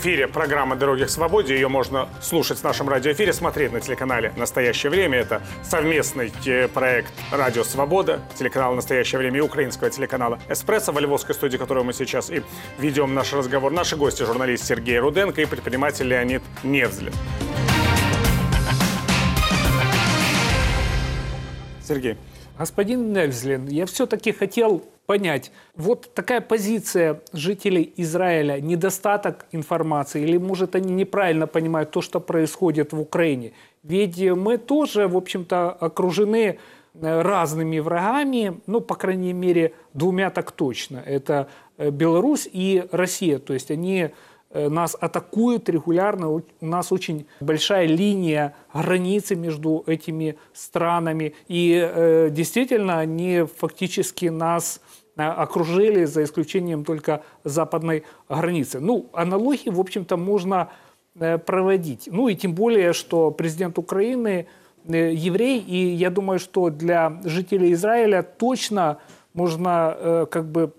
эфире 0.03 0.27
программа 0.27 0.75
«Дороги 0.75 1.05
к 1.05 1.10
свободе». 1.10 1.55
Ее 1.55 1.69
можно 1.69 2.10
слушать 2.22 2.60
в 2.60 2.63
нашем 2.65 2.89
радиоэфире, 2.89 3.31
смотреть 3.31 3.72
на 3.72 3.79
телеканале 3.79 4.33
«Настоящее 4.36 4.89
время». 4.89 5.19
Это 5.19 5.41
совместный 5.63 6.29
э, 6.45 6.67
проект 6.67 7.13
«Радио 7.31 7.63
Свобода», 7.63 8.19
телеканала 8.38 8.75
«Настоящее 8.75 9.19
время» 9.19 9.38
и 9.38 9.41
украинского 9.41 9.89
телеканала 9.89 10.39
«Эспрессо» 10.50 10.91
во 10.91 11.00
львовской 11.00 11.33
студии, 11.33 11.55
которую 11.55 11.86
мы 11.86 11.93
сейчас 11.93 12.29
и 12.31 12.43
ведем 12.79 13.13
наш 13.13 13.31
разговор. 13.31 13.72
Наши 13.72 13.95
гости– 13.95 14.24
журналист 14.25 14.65
Сергей 14.65 15.00
Руденко 15.00 15.41
и 15.41 15.45
предприниматель 15.45 16.05
Леонид 16.05 16.41
Невзлин. 16.63 17.13
Сергей. 21.81 22.17
Господин 22.57 23.13
Невзлин, 23.13 23.67
я 23.67 23.86
все-таки 23.88 24.31
хотел 24.31 24.83
понять, 25.07 25.51
вот 25.75 26.13
такая 26.13 26.39
позиция 26.39 27.22
жителей 27.33 27.91
Израиля, 27.98 28.62
недостаток 28.62 29.45
информации, 29.51 30.22
или, 30.22 30.38
может, 30.38 30.75
они 30.75 30.93
неправильно 30.93 31.48
понимают 31.48 31.91
то, 31.91 32.01
что 32.01 32.19
происходит 32.19 32.93
в 32.93 33.01
Украине? 33.01 33.53
Ведь 33.81 34.22
мы 34.22 34.57
тоже, 34.57 35.07
в 35.07 35.17
общем-то, 35.17 35.72
окружены 35.72 36.60
э, 36.93 37.22
разными 37.22 37.79
врагами, 37.79 38.62
ну, 38.67 38.81
по 38.81 38.95
крайней 38.95 39.33
мере, 39.33 39.74
двумя 39.93 40.29
так 40.29 40.51
точно. 40.51 40.98
Это 41.05 41.50
э, 41.77 41.89
Беларусь 41.89 42.48
и 42.51 42.86
Россия. 42.91 43.39
То 43.39 43.53
есть 43.53 43.72
они 43.72 44.12
нас 44.53 44.95
атакуют 45.00 45.69
регулярно. 45.69 46.29
У 46.29 46.43
нас 46.62 46.91
очень 46.91 47.25
большая 47.39 47.88
линия 47.88 48.55
границы 48.74 49.36
между 49.36 49.83
этими 49.88 50.38
странами. 50.53 51.33
И 51.48 51.74
э, 51.75 52.29
действительно, 52.31 53.00
они 53.00 53.45
фактически 53.57 54.27
нас 54.27 54.79
э, 55.17 55.24
окружили, 55.24 56.05
за 56.05 56.24
исключением 56.24 56.86
только 56.86 57.24
западной 57.43 58.03
границы. 58.29 58.79
Ну, 58.79 59.10
аналогии, 59.13 59.69
в 59.69 59.79
общем-то, 59.79 60.17
можно 60.17 60.69
э, 61.15 61.38
проводить. 61.38 62.10
Ну 62.12 62.27
и 62.27 62.36
тем 62.36 62.53
более, 62.53 62.93
что 62.93 63.31
президент 63.31 63.79
Украины 63.79 64.48
э, 64.86 65.13
еврей, 65.13 65.60
и 65.60 65.77
я 65.77 66.10
думаю, 66.10 66.39
что 66.39 66.69
для 66.69 67.19
жителей 67.24 67.74
Израиля 67.74 68.22
точно 68.22 69.00
можно 69.33 69.95
э, 69.98 70.25
как 70.29 70.45
бы 70.45 70.72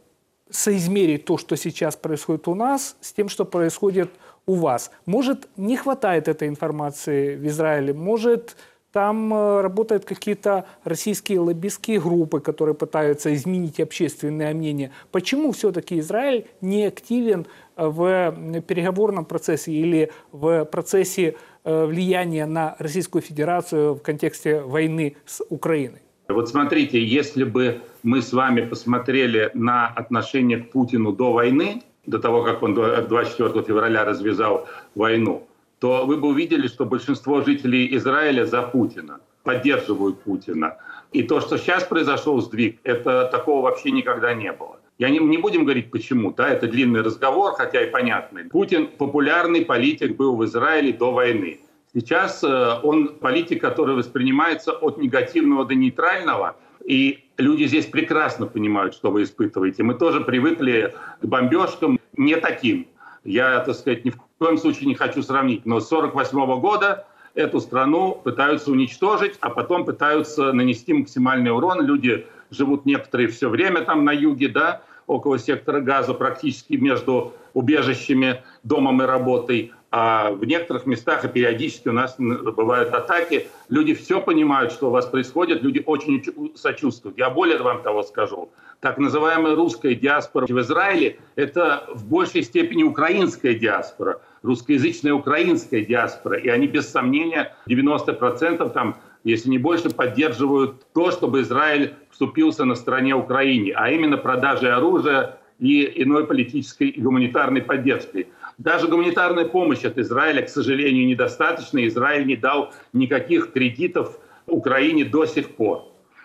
соизмерить 0.54 1.24
то, 1.24 1.36
что 1.36 1.56
сейчас 1.56 1.96
происходит 1.96 2.48
у 2.48 2.54
нас, 2.54 2.96
с 3.00 3.12
тем, 3.12 3.28
что 3.28 3.44
происходит 3.44 4.10
у 4.46 4.54
вас. 4.54 4.90
Может, 5.06 5.48
не 5.56 5.76
хватает 5.76 6.28
этой 6.28 6.48
информации 6.48 7.34
в 7.36 7.46
Израиле, 7.46 7.92
может, 7.92 8.56
там 8.92 9.34
э, 9.34 9.60
работают 9.60 10.04
какие-то 10.04 10.66
российские 10.84 11.40
лоббистские 11.40 12.00
группы, 12.00 12.38
которые 12.38 12.76
пытаются 12.76 13.34
изменить 13.34 13.80
общественное 13.80 14.54
мнение. 14.54 14.92
Почему 15.10 15.50
все-таки 15.50 15.98
Израиль 15.98 16.46
не 16.60 16.86
активен 16.86 17.46
э, 17.76 17.86
в 17.88 18.62
переговорном 18.68 19.24
процессе 19.24 19.72
или 19.72 20.12
в 20.30 20.64
процессе 20.66 21.34
э, 21.64 21.84
влияния 21.86 22.46
на 22.46 22.76
Российскую 22.78 23.22
Федерацию 23.22 23.94
в 23.94 24.00
контексте 24.00 24.60
войны 24.60 25.16
с 25.26 25.44
Украиной? 25.48 26.02
Вот 26.28 26.48
смотрите, 26.48 27.04
если 27.04 27.44
бы 27.44 27.82
мы 28.02 28.22
с 28.22 28.32
вами 28.32 28.62
посмотрели 28.62 29.50
на 29.54 29.88
отношение 29.88 30.58
к 30.58 30.70
Путину 30.70 31.12
до 31.12 31.32
войны, 31.32 31.82
до 32.06 32.18
того, 32.18 32.42
как 32.42 32.62
он 32.62 32.74
24 32.74 33.62
февраля 33.62 34.04
развязал 34.04 34.66
войну, 34.94 35.46
то 35.80 36.06
вы 36.06 36.16
бы 36.16 36.28
увидели, 36.28 36.66
что 36.66 36.86
большинство 36.86 37.42
жителей 37.42 37.94
Израиля 37.96 38.46
за 38.46 38.62
Путина, 38.62 39.20
поддерживают 39.42 40.22
Путина. 40.22 40.78
И 41.12 41.22
то, 41.22 41.40
что 41.40 41.58
сейчас 41.58 41.84
произошел 41.84 42.40
сдвиг, 42.40 42.78
это 42.84 43.28
такого 43.30 43.62
вообще 43.62 43.90
никогда 43.90 44.34
не 44.34 44.52
было. 44.52 44.80
Я 44.98 45.10
не, 45.10 45.18
не 45.18 45.38
будем 45.38 45.64
говорить 45.64 45.90
почему, 45.90 46.32
да, 46.32 46.48
это 46.48 46.68
длинный 46.68 47.02
разговор, 47.02 47.52
хотя 47.54 47.82
и 47.82 47.90
понятный. 47.90 48.44
Путин 48.44 48.86
популярный 48.86 49.64
политик 49.64 50.16
был 50.16 50.36
в 50.36 50.44
Израиле 50.44 50.92
до 50.92 51.12
войны. 51.12 51.60
Сейчас 51.94 52.42
э, 52.42 52.80
он 52.82 53.14
политик, 53.20 53.60
который 53.60 53.94
воспринимается 53.94 54.72
от 54.72 54.98
негативного 54.98 55.64
до 55.64 55.76
нейтрального, 55.76 56.56
и 56.84 57.24
люди 57.38 57.64
здесь 57.64 57.86
прекрасно 57.86 58.46
понимают, 58.46 58.94
что 58.94 59.12
вы 59.12 59.22
испытываете. 59.22 59.84
Мы 59.84 59.94
тоже 59.94 60.20
привыкли 60.20 60.92
к 61.22 61.24
бомбежкам 61.24 62.00
не 62.16 62.36
таким. 62.36 62.88
Я, 63.22 63.60
так 63.60 63.76
сказать, 63.76 64.04
ни 64.04 64.10
в 64.10 64.16
коем 64.38 64.58
случае 64.58 64.86
не 64.86 64.96
хочу 64.96 65.22
сравнить, 65.22 65.64
но 65.66 65.78
с 65.78 65.90
1948 65.90 66.60
года 66.60 67.06
эту 67.34 67.60
страну 67.60 68.20
пытаются 68.22 68.72
уничтожить, 68.72 69.36
а 69.40 69.50
потом 69.50 69.84
пытаются 69.84 70.52
нанести 70.52 70.92
максимальный 70.92 71.52
урон. 71.52 71.80
Люди 71.80 72.26
живут 72.50 72.86
некоторые 72.86 73.28
все 73.28 73.48
время 73.48 73.82
там 73.82 74.04
на 74.04 74.12
юге, 74.12 74.48
да, 74.48 74.82
около 75.06 75.38
сектора 75.38 75.80
газа, 75.80 76.12
практически 76.12 76.74
между 76.74 77.34
убежищами, 77.54 78.42
домом 78.64 79.00
и 79.02 79.06
работой 79.06 79.72
а 79.96 80.32
в 80.32 80.44
некоторых 80.44 80.86
местах 80.86 81.24
и 81.24 81.28
периодически 81.28 81.86
у 81.86 81.92
нас 81.92 82.16
бывают 82.18 82.92
атаки. 82.92 83.46
Люди 83.68 83.94
все 83.94 84.20
понимают, 84.20 84.72
что 84.72 84.88
у 84.88 84.90
вас 84.90 85.06
происходит, 85.06 85.62
люди 85.62 85.84
очень 85.86 86.20
сочувствуют. 86.56 87.16
Я 87.16 87.30
более 87.30 87.58
вам 87.58 87.80
того 87.80 88.02
скажу. 88.02 88.50
Так 88.80 88.98
называемая 88.98 89.54
русская 89.54 89.94
диаспора 89.94 90.46
в 90.46 90.60
Израиле– 90.60 91.18
это 91.36 91.84
в 91.94 92.08
большей 92.08 92.42
степени 92.42 92.82
украинская 92.82 93.54
диаспора, 93.54 94.20
русскоязычная 94.42 95.14
украинская 95.14 95.84
диаспора. 95.84 96.40
И 96.40 96.48
они, 96.48 96.66
без 96.66 96.88
сомнения, 96.88 97.54
90% 97.68 98.68
там, 98.70 98.96
если 99.22 99.48
не 99.48 99.58
больше, 99.58 99.90
поддерживают 99.90 100.92
то, 100.92 101.12
чтобы 101.12 101.42
Израиль 101.42 101.94
вступился 102.10 102.64
на 102.64 102.74
стороне 102.74 103.14
Украины, 103.14 103.72
а 103.76 103.92
именно 103.92 104.16
продажей 104.16 104.72
оружия 104.72 105.38
и 105.60 106.02
иной 106.02 106.26
политической 106.26 106.88
и 106.88 107.00
гуманитарной 107.00 107.62
поддержкой. 107.62 108.26
Даже 108.58 108.88
гуманитарная 108.88 109.46
помощь 109.46 109.84
от 109.84 109.98
Израиля, 109.98 110.42
к 110.42 110.48
сожалению, 110.48 111.06
недостаточна. 111.06 111.86
Израиль 111.86 112.26
не 112.26 112.36
дал 112.36 112.72
никаких 112.92 113.52
кредитов 113.52 114.18
Украине 114.46 115.04
до 115.04 115.26
сих 115.26 115.56
пор. 115.56 115.84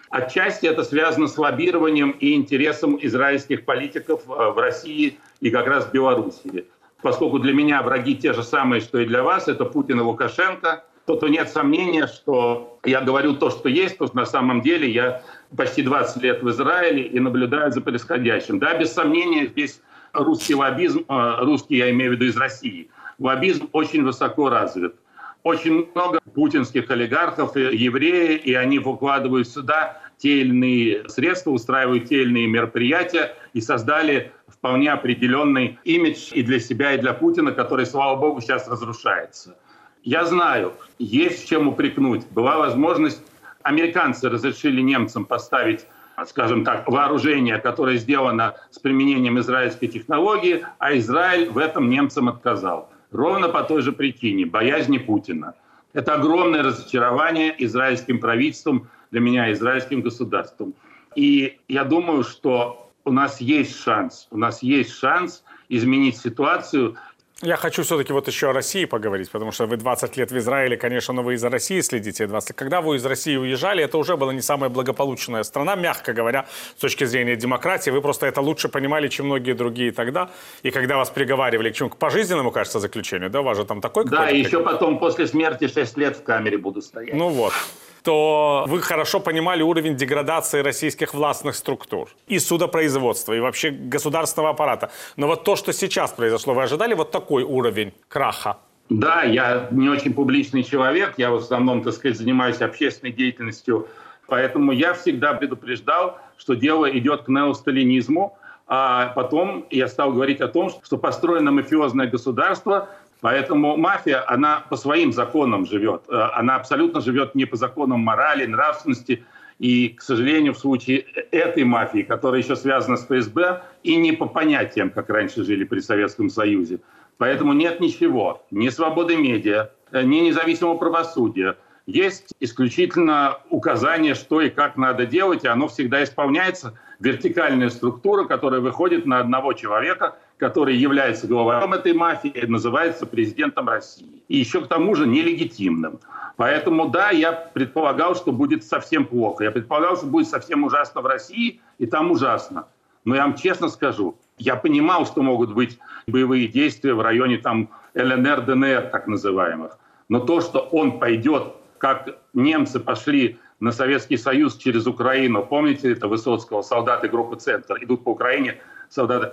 Отчасти 0.09 0.65
это 0.65 0.83
связано 0.83 1.27
с 1.27 1.37
лоббированием 1.37 2.11
и 2.11 2.33
интересом 2.33 2.97
израильских 3.01 3.65
политиков 3.65 4.23
э, 4.27 4.49
в 4.49 4.57
России 4.57 5.19
и 5.39 5.51
как 5.51 5.67
раз 5.67 5.85
в 5.85 5.91
Белоруссии. 5.91 6.65
Поскольку 7.01 7.39
для 7.39 7.53
меня 7.53 7.81
враги 7.83 8.15
те 8.15 8.33
же 8.33 8.43
самые, 8.43 8.81
что 8.81 8.99
и 8.99 9.05
для 9.05 9.23
вас, 9.23 9.47
это 9.47 9.65
Путин 9.65 9.99
и 9.99 10.03
Лукашенко, 10.03 10.83
то, 11.05 11.15
то 11.15 11.27
нет 11.27 11.49
сомнения, 11.49 12.07
что 12.07 12.79
я 12.83 13.01
говорю 13.01 13.35
то, 13.35 13.49
что 13.49 13.69
есть, 13.69 13.97
то 13.97 14.09
на 14.13 14.25
самом 14.25 14.61
деле 14.61 14.89
я 14.89 15.23
почти 15.55 15.81
20 15.81 16.21
лет 16.21 16.43
в 16.43 16.49
Израиле 16.49 17.03
и 17.03 17.19
наблюдаю 17.19 17.71
за 17.71 17.81
происходящим. 17.81 18.59
Да, 18.59 18.77
без 18.77 18.93
сомнения, 18.93 19.47
здесь 19.47 19.81
русский 20.13 20.55
лоббизм, 20.55 21.05
э, 21.07 21.35
русский 21.41 21.77
я 21.77 21.89
имею 21.91 22.11
в 22.11 22.13
виду 22.15 22.25
из 22.25 22.37
России, 22.37 22.89
лоббизм 23.19 23.69
очень 23.71 24.03
высоко 24.03 24.49
развит. 24.49 24.95
Очень 25.43 25.89
много 25.95 26.19
путинских 26.33 26.91
олигархов, 26.91 27.55
евреи, 27.55 28.35
и 28.35 28.53
они 28.53 28.77
выкладывают 28.77 29.47
сюда 29.47 30.01
те 30.17 30.41
или 30.41 30.49
иные 30.49 31.09
средства, 31.09 31.51
устраивают 31.51 32.09
те 32.09 32.23
или 32.23 32.29
иные 32.29 32.47
мероприятия 32.47 33.35
и 33.53 33.61
создали 33.61 34.33
вполне 34.47 34.91
определенный 34.91 35.79
имидж 35.85 36.33
и 36.33 36.43
для 36.43 36.59
себя, 36.59 36.93
и 36.93 36.97
для 36.97 37.13
Путина, 37.13 37.53
который, 37.53 37.85
слава 37.85 38.19
богу, 38.19 38.41
сейчас 38.41 38.67
разрушается. 38.67 39.57
Я 40.03 40.25
знаю, 40.25 40.73
есть 40.97 41.47
чем 41.47 41.69
упрекнуть. 41.69 42.27
Была 42.31 42.57
возможность, 42.57 43.21
американцы 43.63 44.29
разрешили 44.29 44.81
немцам 44.81 45.25
поставить 45.25 45.85
скажем 46.25 46.63
так, 46.63 46.87
вооружение, 46.87 47.57
которое 47.57 47.97
сделано 47.97 48.55
с 48.71 48.79
применением 48.79 49.39
израильской 49.39 49.87
технологии, 49.87 50.65
а 50.77 50.97
Израиль 50.97 51.49
в 51.49 51.57
этом 51.57 51.89
немцам 51.89 52.29
отказал. 52.29 52.89
Ровно 53.11 53.49
по 53.49 53.63
той 53.63 53.81
же 53.81 53.91
причине– 53.91 54.45
боязни 54.47 54.97
Путина. 54.97 55.55
Это 55.93 56.15
огромное 56.15 56.63
разочарование 56.63 57.53
израильским 57.65 58.19
правительством, 58.19 58.87
для 59.11 59.21
меня 59.21 59.51
израильским 59.53 60.01
государством. 60.01 60.75
И 61.15 61.57
я 61.67 61.83
думаю, 61.83 62.23
что 62.23 62.91
у 63.05 63.11
нас 63.11 63.41
есть 63.41 63.81
шанс, 63.81 64.27
у 64.29 64.37
нас 64.37 64.61
есть 64.61 64.93
шанс 64.93 65.43
изменить 65.67 66.17
ситуацию– 66.17 66.95
я 67.41 67.55
хочу 67.55 67.83
все-таки 67.83 68.11
вот 68.13 68.27
еще 68.27 68.49
о 68.49 68.53
России 68.53 68.85
поговорить, 68.85 69.31
потому 69.31 69.51
что 69.51 69.65
вы 69.65 69.77
20 69.77 70.17
лет 70.17 70.31
в 70.31 70.37
Израиле, 70.37 70.75
конечно, 70.77 71.13
но 71.13 71.23
вы 71.23 71.35
из 71.35 71.43
России 71.43 71.79
следите 71.81 72.27
20 72.27 72.55
Когда 72.55 72.81
вы 72.81 72.97
из 72.97 73.05
России 73.05 73.37
уезжали, 73.37 73.83
это 73.83 73.97
уже 73.97 74.17
была 74.17 74.33
не 74.33 74.41
самая 74.41 74.69
благополучная 74.69 75.43
страна, 75.43 75.75
мягко 75.75 76.13
говоря, 76.13 76.45
с 76.77 76.81
точки 76.81 77.05
зрения 77.05 77.35
демократии. 77.35 77.91
Вы 77.91 78.01
просто 78.01 78.25
это 78.25 78.41
лучше 78.41 78.67
понимали, 78.67 79.07
чем 79.07 79.27
многие 79.27 79.53
другие 79.53 79.91
тогда. 79.91 80.29
И 80.63 80.71
когда 80.71 80.97
вас 80.97 81.09
приговаривали 81.09 81.71
к 81.71 81.75
чему? 81.75 81.89
К 81.89 81.97
пожизненному, 81.97 82.51
кажется, 82.51 82.79
заключению, 82.79 83.29
да? 83.29 83.39
У 83.39 83.43
вас 83.43 83.57
же 83.57 83.65
там 83.65 83.79
такой 83.79 84.05
Да, 84.05 84.29
и 84.29 84.39
еще 84.39 84.61
потом 84.61 84.99
после 84.99 85.25
смерти 85.25 85.67
6 85.67 85.97
лет 85.97 86.17
в 86.17 86.23
камере 86.23 86.57
буду 86.57 86.81
стоять. 86.81 87.15
Ну 87.15 87.29
вот 87.29 87.53
то 88.03 88.65
вы 88.67 88.81
хорошо 88.81 89.19
понимали 89.19 89.61
уровень 89.61 89.95
деградации 89.95 90.61
российских 90.61 91.13
властных 91.13 91.55
структур 91.55 92.09
и 92.27 92.39
судопроизводства, 92.39 93.33
и 93.33 93.39
вообще 93.39 93.71
государственного 93.71 94.51
аппарата. 94.51 94.91
Но 95.17 95.27
вот 95.27 95.43
то, 95.43 95.55
что 95.55 95.73
сейчас 95.73 96.11
произошло, 96.11 96.53
вы 96.53 96.63
ожидали 96.63 96.93
вот 96.93 97.11
такой 97.11 97.43
уровень 97.43 97.93
краха? 98.07 98.57
Да, 98.89 99.23
я 99.23 99.67
не 99.71 99.89
очень 99.89 100.13
публичный 100.13 100.63
человек, 100.63 101.13
я 101.17 101.29
в 101.29 101.35
основном, 101.35 101.83
так 101.83 101.93
сказать, 101.93 102.17
занимаюсь 102.17 102.61
общественной 102.61 103.11
деятельностью, 103.13 103.87
поэтому 104.27 104.71
я 104.71 104.93
всегда 104.93 105.33
предупреждал, 105.33 106.17
что 106.37 106.55
дело 106.55 106.89
идет 106.89 107.23
к 107.23 107.27
неосталинизму, 107.27 108.35
А 108.71 109.07
потом 109.15 109.65
я 109.71 109.87
стал 109.87 110.13
говорить 110.13 110.41
о 110.41 110.47
том, 110.47 110.69
что 110.69 110.97
построено 110.97 111.51
мафиозное 111.51 112.05
государство, 112.05 112.89
поэтому 113.21 113.77
мафия, 113.77 114.23
она 114.27 114.63
по 114.69 114.75
своим 114.77 115.11
законам 115.11 115.65
живет. 115.65 116.03
Э, 116.09 116.29
она 116.33 116.55
абсолютно 116.55 117.01
живет 117.01 117.35
не 117.35 117.45
по 117.45 117.55
законам 117.55 118.01
морали, 118.01 118.45
нравственности. 118.45 119.23
И, 119.59 119.89
к 119.89 120.01
сожалению, 120.01 120.53
в 120.53 120.57
случае 120.57 120.99
этой 121.31 121.65
мафии, 121.65 122.03
которая 122.03 122.41
еще 122.41 122.55
связана 122.55 122.95
с 122.95 123.05
ФСБ, 123.05 123.61
и 123.83 123.97
не 123.97 124.13
по 124.13 124.25
понятиям, 124.25 124.89
как 124.89 125.09
раньше 125.09 125.43
жили 125.43 125.65
при 125.65 125.79
Советском 125.79 126.29
Союзе. 126.29 126.79
Поэтому 127.17 127.51
нет 127.51 127.81
ничего, 127.81 128.45
ни 128.49 128.69
свободы 128.69 129.17
медиа, 129.17 129.71
э, 129.91 130.03
ни 130.03 130.19
независимого 130.19 130.77
правосудия. 130.77 131.57
Есть 131.85 132.35
исключительно 132.39 133.39
указание, 133.49 134.13
что 134.13 134.41
и 134.41 134.49
как 134.49 134.77
надо 134.77 135.07
делать, 135.07 135.43
и 135.43 135.47
оно 135.47 135.67
всегда 135.67 136.03
исполняется. 136.03 136.77
Вертикальная 136.99 137.69
структура, 137.69 138.25
которая 138.25 138.61
выходит 138.61 139.05
на 139.05 139.19
одного 139.19 139.53
человека, 139.53 140.15
который 140.39 140.75
является 140.75 141.27
главарем 141.27 141.73
этой 141.73 141.93
мафии, 141.93 142.45
называется 142.47 143.05
президентом 143.05 143.67
России. 143.67 144.23
И 144.29 144.37
еще 144.37 144.61
к 144.61 144.67
тому 144.67 144.95
же 144.95 145.05
нелегитимным. 145.05 145.99
Поэтому 146.37 146.87
да, 146.87 147.09
я 147.09 147.33
предполагал, 147.33 148.15
что 148.15 148.31
будет 148.31 148.63
совсем 148.63 149.05
плохо. 149.05 149.43
Я 149.43 149.51
предполагал, 149.51 149.97
что 149.97 150.05
будет 150.05 150.29
совсем 150.29 150.63
ужасно 150.63 151.01
в 151.01 151.05
России, 151.05 151.59
и 151.77 151.85
там 151.85 152.11
ужасно. 152.11 152.67
Но 153.03 153.15
я 153.15 153.23
вам 153.23 153.35
честно 153.35 153.67
скажу, 153.67 154.15
я 154.37 154.55
понимал, 154.55 155.05
что 155.05 155.21
могут 155.21 155.53
быть 155.53 155.77
боевые 156.07 156.47
действия 156.47 156.93
в 156.93 157.01
районе 157.01 157.37
там 157.37 157.69
ЛНР, 157.93 158.41
ДНР, 158.41 158.89
так 158.91 159.07
называемых. 159.07 159.77
Но 160.07 160.19
то, 160.19 160.39
что 160.39 160.59
он 160.59 160.99
пойдет, 160.99 161.53
как 161.77 162.17
немцы 162.33 162.79
пошли 162.79 163.37
на 163.59 163.73
Советский 163.73 164.15
Союз 164.15 164.55
через 164.55 164.87
Украину, 164.87 165.45
помните 165.45 165.91
это 165.91 166.07
Высоцкого, 166.07 166.61
солдаты 166.61 167.09
группы 167.09 167.35
«Центр» 167.35 167.77
идут 167.81 168.05
по 168.05 168.09
Украине. 168.09 168.57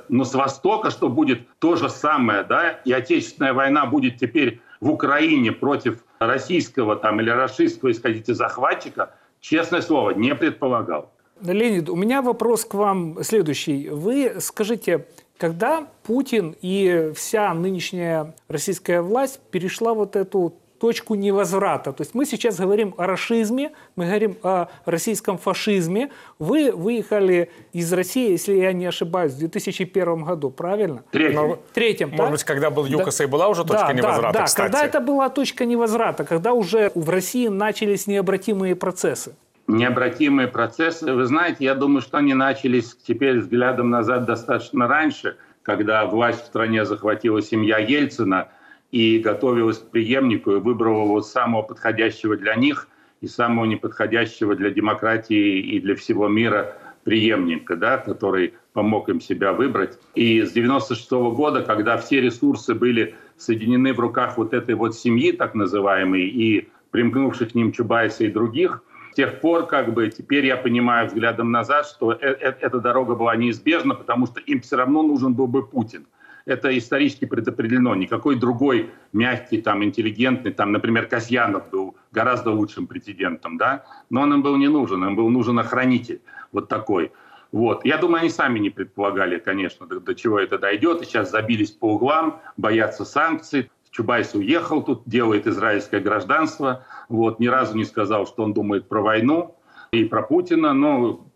Но 0.09 0.25
с 0.25 0.35
Востока, 0.35 0.91
что 0.91 1.09
будет 1.09 1.49
то 1.59 1.77
же 1.77 1.89
самое, 1.89 2.45
да, 2.45 2.71
и 2.85 2.93
Отечественная 2.93 3.53
война 3.53 3.87
будет 3.87 4.19
теперь 4.19 4.61
в 4.81 4.91
Украине 4.91 5.53
против 5.53 6.05
российского 6.19 6.97
там 6.97 7.21
или 7.21 7.31
расистского, 7.31 7.89
если 7.89 8.03
хотите, 8.03 8.35
захватчика, 8.35 9.15
честное 9.41 9.81
слово, 9.81 10.11
не 10.11 10.35
предполагал. 10.35 11.11
Леонид, 11.43 11.89
у 11.91 11.97
меня 11.97 12.23
вопрос 12.23 12.65
к 12.65 12.75
вам 12.75 13.23
следующий. 13.23 13.89
Вы 13.91 14.37
скажите, 14.41 15.07
когда 15.37 15.87
Путин 16.03 16.57
и 16.63 17.13
вся 17.15 17.53
нынешняя 17.53 18.35
российская 18.49 19.03
власть 19.03 19.41
перешла 19.51 19.93
вот 19.93 20.17
эту 20.17 20.55
точку 20.79 21.15
невозврата. 21.15 21.93
То 21.93 22.03
есть 22.03 22.15
мы 22.15 22.25
сейчас 22.27 22.59
говорим 22.59 22.95
о 22.99 23.07
расизме, 23.07 23.73
мы 23.97 24.07
говорим 24.07 24.37
о 24.43 24.67
российском 24.85 25.39
фашизме. 25.39 26.11
Вы 26.39 26.73
выехали 26.73 27.51
из 27.73 27.93
России, 27.93 28.31
если 28.33 28.55
я 28.55 28.73
не 28.73 28.87
ошибаюсь, 28.87 29.33
в 29.33 29.39
2001 29.39 30.25
году, 30.25 30.51
правильно? 30.51 31.03
Третьем. 31.11 31.59
Третьем, 31.73 32.09
Может 32.11 32.23
так? 32.25 32.31
быть, 32.33 32.45
когда 32.45 32.71
был 32.71 32.87
ЮКОС, 32.87 33.19
Да. 33.19 33.25
и 33.25 33.27
была 33.27 33.49
уже 33.49 33.65
точка 33.65 33.87
да, 33.89 33.93
невозврата, 33.93 34.33
да, 34.33 34.39
да, 34.41 34.45
кстати. 34.45 34.67
когда 34.73 34.85
это 34.85 35.01
была 35.01 35.29
точка 35.29 35.65
невозврата, 35.65 36.25
когда 36.25 36.53
уже 36.53 36.91
в 36.95 37.09
России 37.11 37.49
начались 37.49 38.07
необратимые 38.07 38.75
процессы. 38.77 39.35
необратимые 39.69 40.49
процессы. 40.49 41.13
Вы 41.13 41.25
знаете, 41.27 41.65
я 41.65 41.75
думаю, 41.75 42.01
что 42.01 42.19
они 42.19 42.35
начались 42.35 42.95
теперь 43.07 43.41
взглядом 43.41 43.91
назад 43.91 44.25
достаточно 44.25 44.87
раньше, 44.87 45.37
когда 45.63 46.05
власть 46.07 46.43
в 46.45 46.47
стране 46.47 46.85
захватила 46.85 47.43
семья 47.43 47.79
Ельцина 47.79 48.49
и 48.91 49.19
готовилась 49.19 49.79
к 49.79 49.91
преемнику 49.91 50.53
и 50.53 50.61
выбрала 50.61 51.05
вот 51.05 51.27
самого 51.27 51.63
подходящего 51.63 52.37
для 52.37 52.55
них 52.55 52.89
и 53.21 53.27
самого 53.27 53.65
неподходящего 53.65 54.55
для 54.55 54.71
демократии 54.71 55.59
и 55.59 55.81
для 55.81 55.97
всего 55.97 56.29
мира 56.29 56.77
преемника, 57.05 57.77
да, 57.77 57.99
который 57.99 58.55
помог 58.73 59.09
им 59.09 59.21
себя 59.21 59.53
выбрать. 59.53 59.99
И 60.15 60.43
с 60.43 60.53
96 60.53 61.11
года, 61.11 61.63
когда 61.63 61.97
все 61.97 62.21
ресурсы 62.21 62.75
были 62.75 63.15
соединены 63.37 63.95
в 63.95 64.01
руках 64.01 64.37
вот 64.37 64.53
этой 64.53 64.75
вот 64.75 64.97
семьи, 64.97 65.33
так 65.33 65.55
называемой, 65.55 66.27
и 66.27 66.69
примкнувших 66.91 67.53
к 67.53 67.55
ним 67.55 67.73
Чубайса 67.73 68.25
и 68.25 68.29
других, 68.29 68.83
с 69.13 69.17
тех 69.17 69.41
пор, 69.41 69.67
как 69.67 69.95
бы, 69.95 70.09
теперь 70.11 70.47
я 70.47 70.57
понимаю 70.57 71.07
взглядом 71.07 71.51
назад, 71.51 71.87
что 71.87 72.13
э- 72.13 72.19
э- 72.21 72.55
эта 72.61 72.81
дорога 72.81 73.15
была 73.15 73.35
неизбежна, 73.37 73.95
потому 73.95 74.27
что 74.27 74.41
им 74.41 74.61
все 74.61 74.77
равно 74.77 75.03
нужен 75.03 75.33
был 75.33 75.47
бы 75.47 75.67
Путин. 75.67 76.07
Это 76.47 76.77
исторически 76.79 77.25
предопределено. 77.25 77.97
Никакой 77.97 78.37
другой 78.37 78.91
мягкий, 79.13 79.61
там, 79.61 79.83
интеллигентный, 79.83 80.53
там, 80.53 80.71
например, 80.71 81.07
Касьянов 81.09 81.71
был 81.71 81.97
гораздо 82.13 82.53
лучшим 82.53 82.87
президентом, 82.87 83.59
да, 83.59 83.85
но 84.11 84.23
он 84.23 84.33
им 84.33 84.43
был 84.43 84.57
не 84.57 84.69
нужен, 84.69 85.05
им 85.05 85.17
был 85.17 85.29
нужен 85.29 85.59
охранитель 85.59 86.23
вот 86.53 86.69
такой. 86.69 87.11
Вот. 87.51 87.85
Я 87.85 87.99
думаю, 87.99 88.21
они 88.21 88.31
сами 88.31 88.61
не 88.61 88.71
предполагали, 88.71 89.39
конечно, 89.39 89.87
до, 89.87 89.99
до 89.99 90.15
чего 90.15 90.39
это 90.39 90.59
дойдет. 90.59 91.03
И 91.03 91.05
сейчас 91.05 91.31
забились 91.31 91.73
по 91.73 91.95
углам, 91.95 92.41
боятся 92.57 93.05
санкций. 93.05 93.71
Чубайс 93.91 94.35
уехал 94.35 94.83
тут, 94.83 95.03
делает 95.07 95.47
израильское 95.47 96.01
гражданство. 96.01 96.85
Вот. 97.09 97.41
Ни 97.41 97.47
разу 97.47 97.77
не 97.77 97.85
сказал, 97.85 98.27
что 98.27 98.43
он 98.43 98.53
думает 98.53 98.89
про 98.89 99.01
войну 99.01 99.57
и 99.91 100.05
про 100.05 100.23
Путина. 100.23 100.75
Но 100.75 101.27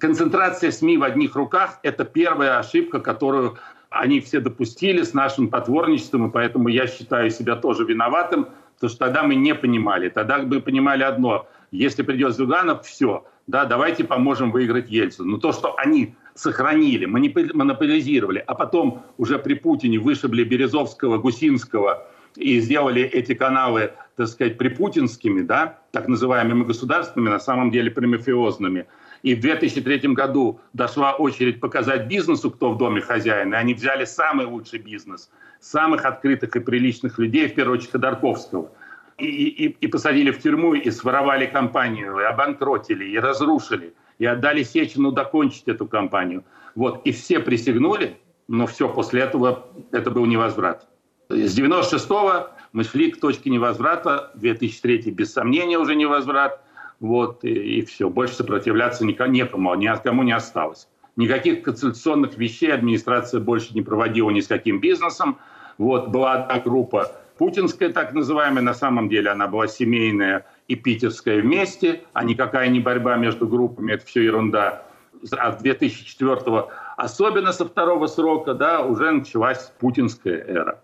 концентрация 0.00 0.70
СМИ 0.70 0.98
в 0.98 1.02
одних 1.02 1.36
руках– 1.36 1.78
это 1.82 2.04
первая 2.04 2.58
ошибка, 2.58 3.00
которую 3.00 3.58
они 4.00 4.20
все 4.20 4.40
допустили 4.40 5.02
с 5.02 5.14
нашим 5.14 5.48
потворничеством, 5.48 6.28
и 6.28 6.32
поэтому 6.32 6.68
я 6.68 6.86
считаю 6.86 7.30
себя 7.30 7.56
тоже 7.56 7.84
виноватым, 7.84 8.48
потому 8.74 8.90
что 8.90 8.98
тогда 8.98 9.22
мы 9.22 9.34
не 9.34 9.54
понимали. 9.54 10.08
Тогда 10.08 10.38
мы 10.38 10.60
понимали 10.60 11.02
одно– 11.02 11.48
если 11.74 12.02
придет 12.02 12.36
Зюганов, 12.36 12.86
все, 12.86 13.26
да, 13.48 13.64
давайте 13.64 14.04
поможем 14.04 14.52
выиграть 14.52 14.88
Ельцину. 14.90 15.32
Но 15.32 15.38
то, 15.38 15.52
что 15.52 15.76
они 15.76 16.14
сохранили, 16.36 17.04
монополизировали, 17.04 18.42
а 18.46 18.54
потом 18.54 19.02
уже 19.18 19.40
при 19.40 19.54
Путине 19.54 19.98
вышибли 19.98 20.44
Березовского, 20.44 21.18
Гусинского 21.18 22.06
и 22.36 22.60
сделали 22.60 23.02
эти 23.02 23.34
каналы, 23.34 23.92
так 24.14 24.28
сказать, 24.28 24.56
припутинскими, 24.56 25.42
да, 25.42 25.80
так 25.90 26.06
называемыми 26.06 26.62
государственными, 26.62 27.30
на 27.30 27.40
самом 27.40 27.72
деле 27.72 27.90
примафиозными. 27.90 28.86
И 29.24 29.34
в 29.34 29.40
2003 29.40 30.14
году 30.14 30.60
дошла 30.72 31.14
очередь 31.14 31.58
показать 31.58 32.06
бизнесу, 32.06 32.52
кто 32.52 32.70
в 32.70 32.78
доме 32.78 33.00
хозяин, 33.00 33.52
и 33.52 33.56
они 33.56 33.74
взяли 33.74 34.04
самый 34.04 34.46
лучший 34.46 34.78
бизнес, 34.78 35.30
самых 35.60 36.04
открытых 36.04 36.54
и 36.54 36.60
приличных 36.60 37.18
людей, 37.18 37.48
в 37.48 37.54
первую 37.54 37.78
очередь 37.78 37.90
Ходорковского– 37.90 38.70
и, 39.18 39.26
и, 39.26 39.68
и 39.68 39.86
посадили 39.86 40.30
в 40.30 40.40
тюрьму, 40.40 40.74
и 40.74 40.90
своровали 40.90 41.46
компанию, 41.46 42.18
и 42.18 42.24
обанкротили, 42.24 43.04
и 43.04 43.18
разрушили, 43.18 43.94
и 44.18 44.26
отдали 44.26 44.62
Сечину 44.62 45.12
докончить 45.12 45.64
эту 45.66 45.86
компанию. 45.86 46.44
Вот, 46.74 47.06
и 47.06 47.12
все 47.12 47.40
присягнули, 47.40 48.16
но 48.48 48.66
все, 48.66 48.88
после 48.88 49.22
этого 49.22 49.68
это 49.92 50.10
был 50.10 50.26
невозврат. 50.26 50.88
С 51.28 51.58
96-го 51.58 52.50
мы 52.72 52.84
шли 52.84 53.10
к 53.12 53.20
точке 53.20 53.50
невозврата, 53.50 54.32
2003 54.34 55.10
без 55.12 55.32
сомнения 55.32 55.78
уже 55.78 55.94
невозврат, 55.94 56.60
вот, 57.04 57.44
и, 57.44 57.50
и 57.50 57.84
все, 57.84 58.08
больше 58.08 58.34
сопротивляться 58.34 59.04
никому, 59.04 59.30
некому, 59.30 59.74
ни 59.74 59.86
от 59.86 60.00
кому 60.00 60.22
не 60.22 60.32
осталось. 60.32 60.88
Никаких 61.16 61.62
конституционных 61.62 62.38
вещей 62.38 62.72
администрация 62.72 63.40
больше 63.40 63.74
не 63.74 63.82
проводила 63.82 64.30
ни 64.30 64.40
с 64.40 64.48
каким 64.48 64.80
бизнесом. 64.80 65.36
Вот, 65.76 66.08
была 66.08 66.32
одна 66.32 66.60
группа 66.60 67.12
путинская 67.36 67.92
так 67.92 68.14
называемая, 68.14 68.62
на 68.62 68.72
самом 68.72 69.10
деле 69.10 69.30
она 69.30 69.48
была 69.48 69.66
семейная 69.66 70.46
и 70.66 70.76
питерская 70.76 71.42
вместе, 71.42 72.04
а 72.14 72.24
никакая 72.24 72.68
не 72.68 72.80
борьба 72.80 73.16
между 73.16 73.46
группами, 73.46 73.92
это 73.92 74.06
все 74.06 74.22
ерунда. 74.22 74.86
А 75.36 75.52
с 75.52 75.60
2004 75.60 76.64
особенно 76.96 77.52
со 77.52 77.66
второго 77.66 78.06
срока, 78.06 78.54
да, 78.54 78.80
уже 78.80 79.10
началась 79.10 79.72
путинская 79.78 80.38
эра. 80.38 80.80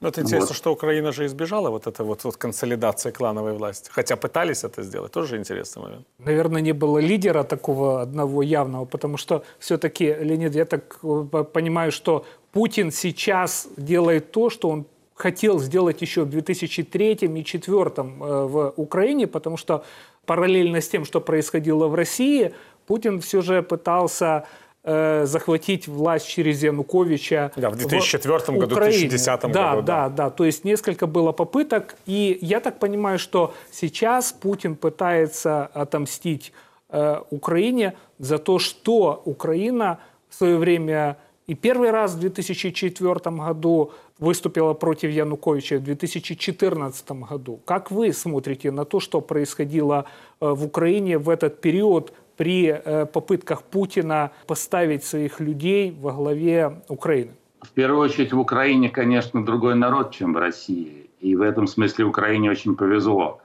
Ну, 0.00 0.08
это 0.08 0.20
интересно, 0.20 0.48
Вот. 0.48 0.56
что 0.56 0.72
Украина 0.72 1.12
же 1.12 1.24
избежала 1.24 1.70
вот 1.70 1.86
этой 1.86 2.04
вот, 2.04 2.24
вот 2.24 2.36
консолидации 2.36 3.10
клановой 3.10 3.52
власти. 3.52 3.90
Хотя 3.92 4.16
пытались 4.16 4.64
это 4.64 4.82
сделать. 4.82 5.12
Тоже 5.12 5.36
интересный 5.36 5.82
момент. 5.82 6.06
Наверное, 6.18 6.60
не 6.60 6.72
было 6.72 6.98
лидера 6.98 7.42
такого 7.44 8.02
одного 8.02 8.42
явного, 8.42 8.84
потому 8.84 9.16
что 9.16 9.42
все-таки, 9.58 10.14
Леонид, 10.20 10.54
я 10.54 10.64
так 10.64 10.98
э, 11.02 11.44
понимаю, 11.52 11.92
что 11.92 12.24
Путин 12.52 12.90
сейчас 12.90 13.68
делает 13.76 14.30
то, 14.32 14.50
что 14.50 14.68
он 14.68 14.84
хотел 15.14 15.60
сделать 15.60 16.02
еще 16.02 16.22
в 16.22 16.30
2003 16.30 17.12
и 17.12 17.28
2004 17.28 17.92
в 17.96 18.72
Украине, 18.76 19.26
потому 19.26 19.56
что 19.56 19.84
параллельно 20.26 20.80
с 20.80 20.88
тем, 20.88 21.04
что 21.04 21.20
происходило 21.20 21.86
в 21.88 21.94
России, 21.94 22.52
Путин 22.86 23.20
все 23.20 23.40
же 23.40 23.62
пытался 23.62 24.46
э, 24.84 25.26
захватить 25.26 25.88
власть 25.88 26.28
через 26.28 26.62
Януковича. 26.62 27.50
Да, 27.56 27.70
в 27.70 27.76
2004 27.76 28.58
году, 28.58 28.74
Украине. 28.74 29.08
2010 29.08 29.40
да, 29.40 29.46
году, 29.48 29.52
да. 29.52 29.80
Да, 29.82 30.08
да, 30.08 30.30
то 30.30 30.44
есть 30.44 30.64
несколько 30.64 31.06
было 31.06 31.32
попыток, 31.32 31.96
и 32.06 32.38
я 32.40 32.60
так 32.60 32.78
понимаю, 32.78 33.18
что 33.18 33.54
сейчас 33.72 34.32
Путин 34.32 34.76
пытается 34.76 35.66
отомстить 35.66 36.52
э, 36.90 37.20
Украине 37.30 37.94
за 38.18 38.38
то, 38.38 38.58
что 38.58 39.22
Украина 39.24 39.98
в 40.28 40.34
свое 40.34 40.56
время 40.56 41.16
и 41.46 41.54
первый 41.54 41.90
раз 41.90 42.14
в 42.14 42.20
2004 42.20 43.14
году 43.36 43.92
выступила 44.18 44.74
против 44.74 45.10
Януковича 45.10 45.76
в 45.78 45.82
2014 45.82 47.10
году. 47.10 47.60
Как 47.64 47.90
вы 47.90 48.12
смотрите 48.12 48.70
на 48.70 48.84
то, 48.84 49.00
что 49.00 49.20
происходило 49.20 50.06
э, 50.40 50.48
в 50.48 50.64
Украине 50.64 51.18
в 51.18 51.28
этот 51.28 51.60
период 51.60 52.12
при 52.36 52.66
э, 52.66 53.06
попытках 53.06 53.62
Путина 53.62 54.30
поставить 54.46 55.04
своих 55.04 55.40
людей 55.40 55.96
во 56.00 56.12
главе 56.12 56.82
Украины? 56.88 57.32
В 57.62 57.70
первую 57.70 58.00
очередь 58.00 58.32
в 58.32 58.38
Украине, 58.38 58.90
конечно, 58.90 59.44
другой 59.44 59.74
народ, 59.74 60.12
чем 60.12 60.34
в 60.34 60.38
России. 60.38 61.10
И 61.20 61.34
в 61.36 61.40
этом 61.40 61.66
смысле 61.66 62.04
Украине 62.04 62.50
очень 62.50 62.76
повезло. 62.76 63.40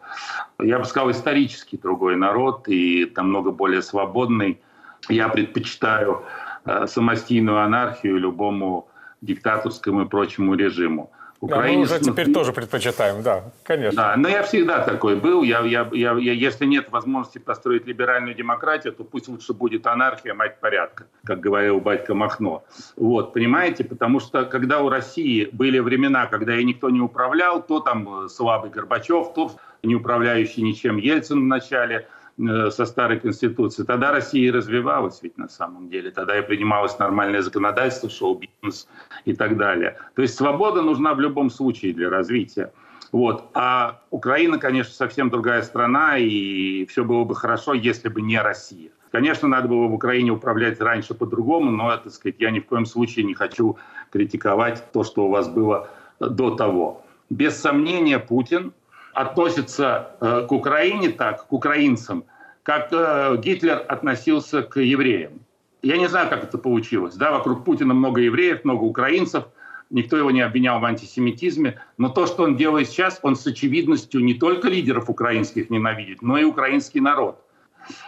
Я 0.61 0.79
бы 0.79 0.85
сказал, 0.85 1.11
исторически 1.11 1.77
другой 1.77 2.17
народ 2.17 2.67
и 2.67 3.05
там 3.05 3.29
много 3.29 3.51
более 3.51 3.81
свободный. 3.81 4.59
Я 5.07 5.29
предпочитаю 5.29 6.23
э, 6.65 6.87
самостийную 6.87 7.61
анархию 7.61 8.17
любому 8.17 8.89
диктаторскому 9.21 10.01
и 10.01 10.05
прочему 10.07 10.55
режиму. 10.55 11.09
Украине... 11.41 11.85
Да, 11.85 11.93
мы 11.93 11.99
уже 11.99 11.99
теперь 11.99 12.33
тоже 12.33 12.51
предпочитаем, 12.51 13.23
да, 13.23 13.45
конечно. 13.63 13.95
Да, 13.95 14.15
но 14.17 14.27
я 14.27 14.43
всегда 14.43 14.83
такой 14.83 15.15
был. 15.15 15.43
Я, 15.43 15.61
я, 15.61 15.89
я, 15.93 16.13
я, 16.17 16.33
если 16.33 16.65
нет 16.65 16.91
возможности 16.91 17.37
построить 17.37 17.87
либеральную 17.87 18.35
демократию, 18.35 18.91
то 18.91 19.05
пусть 19.05 19.29
лучше 19.29 19.53
будет 19.53 19.87
анархия, 19.87 20.33
мать 20.33 20.59
порядка, 20.59 21.05
как 21.23 21.39
говорил 21.39 21.79
батька 21.79 22.13
Махно. 22.13 22.65
Вот, 22.97 23.33
понимаете? 23.33 23.85
Потому 23.85 24.19
что 24.19 24.45
когда 24.45 24.81
у 24.81 24.89
России 24.89 25.47
были 25.51 25.79
времена, 25.79 26.27
когда 26.27 26.57
и 26.57 26.63
никто 26.63 26.89
не 26.89 26.99
управлял, 26.99 27.61
то 27.61 27.79
там 27.79 28.25
э, 28.25 28.27
слабый 28.27 28.69
Горбачев, 28.69 29.33
то 29.33 29.51
не 29.81 29.95
управляющий 29.95 30.61
ничем 30.61 30.97
Ельцин 30.97 31.41
в 31.41 31.47
начале– 31.47 32.07
со 32.39 32.85
старой 32.85 33.19
конституции, 33.19 33.83
тогда 33.83 34.11
Россия 34.11 34.47
и 34.47 34.51
развивалась 34.51 35.19
ведь 35.21 35.37
на 35.37 35.49
самом 35.49 35.89
деле. 35.89 36.09
Тогда 36.09 36.39
и 36.39 36.41
принималось 36.41 36.97
нормальное 36.97 37.41
законодательство, 37.41 38.09
шоу-бизнес 38.09 38.87
и 39.25 39.33
так 39.33 39.57
далее. 39.57 39.97
То 40.15 40.21
есть 40.21 40.35
свобода 40.35 40.81
нужна 40.81 41.13
в 41.13 41.19
любом 41.19 41.49
случае 41.49 41.93
для 41.93 42.09
развития. 42.09 42.71
Вот. 43.11 43.49
А 43.53 44.01
Украина, 44.09 44.57
конечно, 44.57 44.93
совсем 44.93 45.29
другая 45.29 45.63
страна, 45.63 46.17
и 46.17 46.85
все 46.85 47.03
было 47.03 47.25
бы 47.25 47.35
хорошо, 47.35 47.73
если 47.73 48.07
бы 48.07 48.21
не 48.21 48.41
Россия. 48.41 48.91
Конечно, 49.11 49.47
надо 49.47 49.67
было 49.67 49.87
в 49.87 49.93
Украине 49.93 50.31
управлять 50.31 50.79
раньше 50.79 51.15
по-другому, 51.15 51.71
но, 51.71 51.97
так 51.97 52.13
сказать, 52.13 52.35
я 52.39 52.51
ни 52.51 52.59
в 52.59 52.67
коем 52.67 52.85
случае 52.85 53.25
не 53.25 53.33
хочу 53.33 53.77
критиковать 54.11 54.91
то, 54.93 55.03
что 55.03 55.25
у 55.25 55.29
вас 55.29 55.49
было 55.49 55.89
до 56.19 56.55
того. 56.55 57.03
Без 57.29 57.57
сомнения, 57.57 58.19
Путин 58.19 58.71
относится 59.13 60.11
э, 60.21 60.45
к 60.47 60.51
Украине 60.51 61.09
так, 61.09 61.47
к 61.47 61.53
украинцам, 61.53 62.23
как 62.63 62.89
э, 62.91 63.37
Гитлер 63.37 63.83
относился 63.87 64.61
к 64.61 64.79
евреям. 64.79 65.41
Я 65.81 65.97
не 65.97 66.07
знаю, 66.07 66.29
как 66.29 66.43
это 66.43 66.57
получилось. 66.57 67.15
Да, 67.15 67.31
вокруг 67.31 67.63
Путина 67.63 67.93
много 67.93 68.21
евреев, 68.21 68.65
много 68.65 68.83
украинцев. 68.83 69.45
Никто 69.89 70.17
его 70.17 70.29
не 70.29 70.41
обвинял 70.41 70.79
в 70.79 70.85
антисемитизме. 70.85 71.81
Но 71.97 72.09
то, 72.09 72.27
что 72.27 72.43
он 72.43 72.57
делает 72.57 72.89
сейчас, 72.89 73.19
он 73.23 73.35
с 73.35 73.47
очевидностью 73.47 74.23
не 74.23 74.33
только 74.35 74.67
лидеров 74.67 75.09
украинских 75.09 75.69
ненавидит, 75.69 76.21
но 76.21 76.37
и 76.37 76.43
украинский 76.43 76.99
народ. 76.99 77.43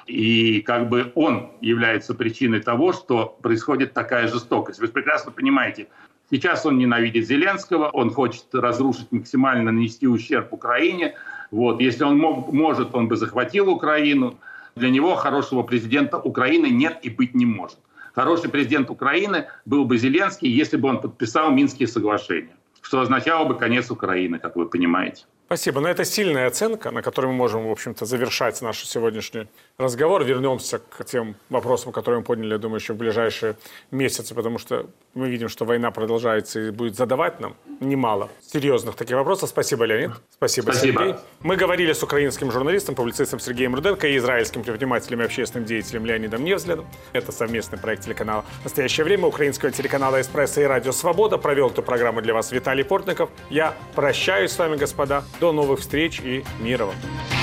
И 0.06 0.62
как 0.62 0.90
бы 0.90 1.12
он 1.16 1.52
является 1.62 2.14
причиной 2.14 2.60
того, 2.60 2.94
что 2.94 3.38
происходит 3.42 3.94
такая 3.94 4.28
жестокость. 4.28 4.80
Вы 4.80 4.90
прекрасно 4.90 5.32
понимаете, 5.32 5.88
Сейчас 6.32 6.66
он 6.66 6.78
ненавидит 6.78 7.28
Зеленского, 7.28 7.90
он 7.90 8.10
хочет 8.10 8.46
разрушить 8.54 9.12
максимально, 9.12 9.72
нанести 9.72 10.08
ущерб 10.08 10.54
Украине. 10.54 11.16
Вот. 11.52 11.82
Если 11.82 12.06
он 12.06 12.18
мог, 12.18 12.54
может, 12.54 12.96
он 12.96 13.10
бы 13.10 13.18
захватил 13.18 13.70
Украину. 13.70 14.40
Для 14.76 14.90
него 14.90 15.16
хорошего 15.16 15.64
президента 15.64 16.18
Украины 16.18 16.68
нет 16.68 17.00
и 17.04 17.10
быть 17.10 17.36
не 17.36 17.46
может. 17.46 17.78
Хороший 18.16 18.50
президент 18.50 18.90
Украины 18.90 19.48
был 19.66 19.84
бы 19.84 19.98
Зеленский, 19.98 20.50
если 20.50 20.78
бы 20.78 20.88
он 20.88 21.02
подписал 21.02 21.52
Минские 21.52 21.88
соглашения, 21.88 22.56
что 22.82 23.02
означало 23.02 23.46
бы 23.46 23.56
конец 23.56 23.92
Украины, 23.92 24.40
как 24.40 24.56
вы 24.56 24.70
понимаете. 24.70 25.26
Спасибо. 25.52 25.82
Но 25.82 25.90
это 25.90 26.06
сильная 26.06 26.48
оценка, 26.48 26.92
на 26.92 27.02
которой 27.02 27.26
мы 27.26 27.34
можем, 27.34 27.68
в 27.68 27.72
общем-то, 27.72 28.06
завершать 28.06 28.62
наш 28.62 28.86
сегодняшний 28.86 29.48
разговор. 29.78 30.24
Вернемся 30.24 30.80
к 30.80 31.04
тем 31.04 31.36
вопросам, 31.50 31.92
которые 31.92 32.20
мы 32.20 32.26
подняли, 32.26 32.54
я 32.54 32.58
думаю, 32.58 32.80
еще 32.80 32.94
в 32.94 32.96
ближайшие 32.96 33.58
месяцы, 33.92 34.34
потому 34.34 34.60
что 34.60 34.86
мы 35.14 35.30
видим, 35.30 35.50
что 35.50 35.66
война 35.66 35.92
продолжается 35.92 36.62
и 36.62 36.72
будет 36.72 36.96
задавать 36.96 37.42
нам 37.42 37.58
немало 37.82 38.30
серьезных 38.42 38.96
таких 38.96 39.18
вопросов. 39.18 39.50
Спасибо, 39.50 39.84
Леонид. 39.84 40.12
Спасибо, 40.30 40.72
Спасибо. 40.72 41.00
Сергей. 41.02 41.16
Мы 41.42 41.58
говорили 41.58 41.92
с 41.92 42.02
украинским 42.02 42.50
журналистом, 42.50 42.96
публицистом 42.96 43.42
Сергеем 43.42 43.76
Руденко 43.76 44.08
и 44.08 44.16
израильским 44.16 44.64
предпринимателем 44.64 45.20
и 45.20 45.26
общественным 45.26 45.66
деятелем 45.66 46.06
Леонидом 46.06 46.46
Невзлядом. 46.46 46.88
Это 47.12 47.34
совместный 47.34 47.78
проект 47.78 48.06
телеканала 48.06 48.46
«Настоящее 48.64 49.04
время» 49.04 49.26
украинского 49.28 49.70
телеканала 49.70 50.22
«Эспрессо» 50.22 50.62
и 50.62 50.64
«Радио 50.64 50.94
Свобода». 50.94 51.38
Провел 51.38 51.72
эту 51.72 51.84
программу 51.84 52.22
для 52.22 52.34
вас 52.34 52.54
Виталий 52.54 52.86
Портников. 52.86 53.30
Я 53.50 53.76
прощаюсь 53.96 54.52
с 54.52 54.58
вами, 54.58 54.78
господа. 54.78 55.26
До 55.42 55.52
новых 55.52 55.80
встреч 55.80 56.22
и 56.24 56.44
мира 56.60 56.86
вам! 56.86 57.41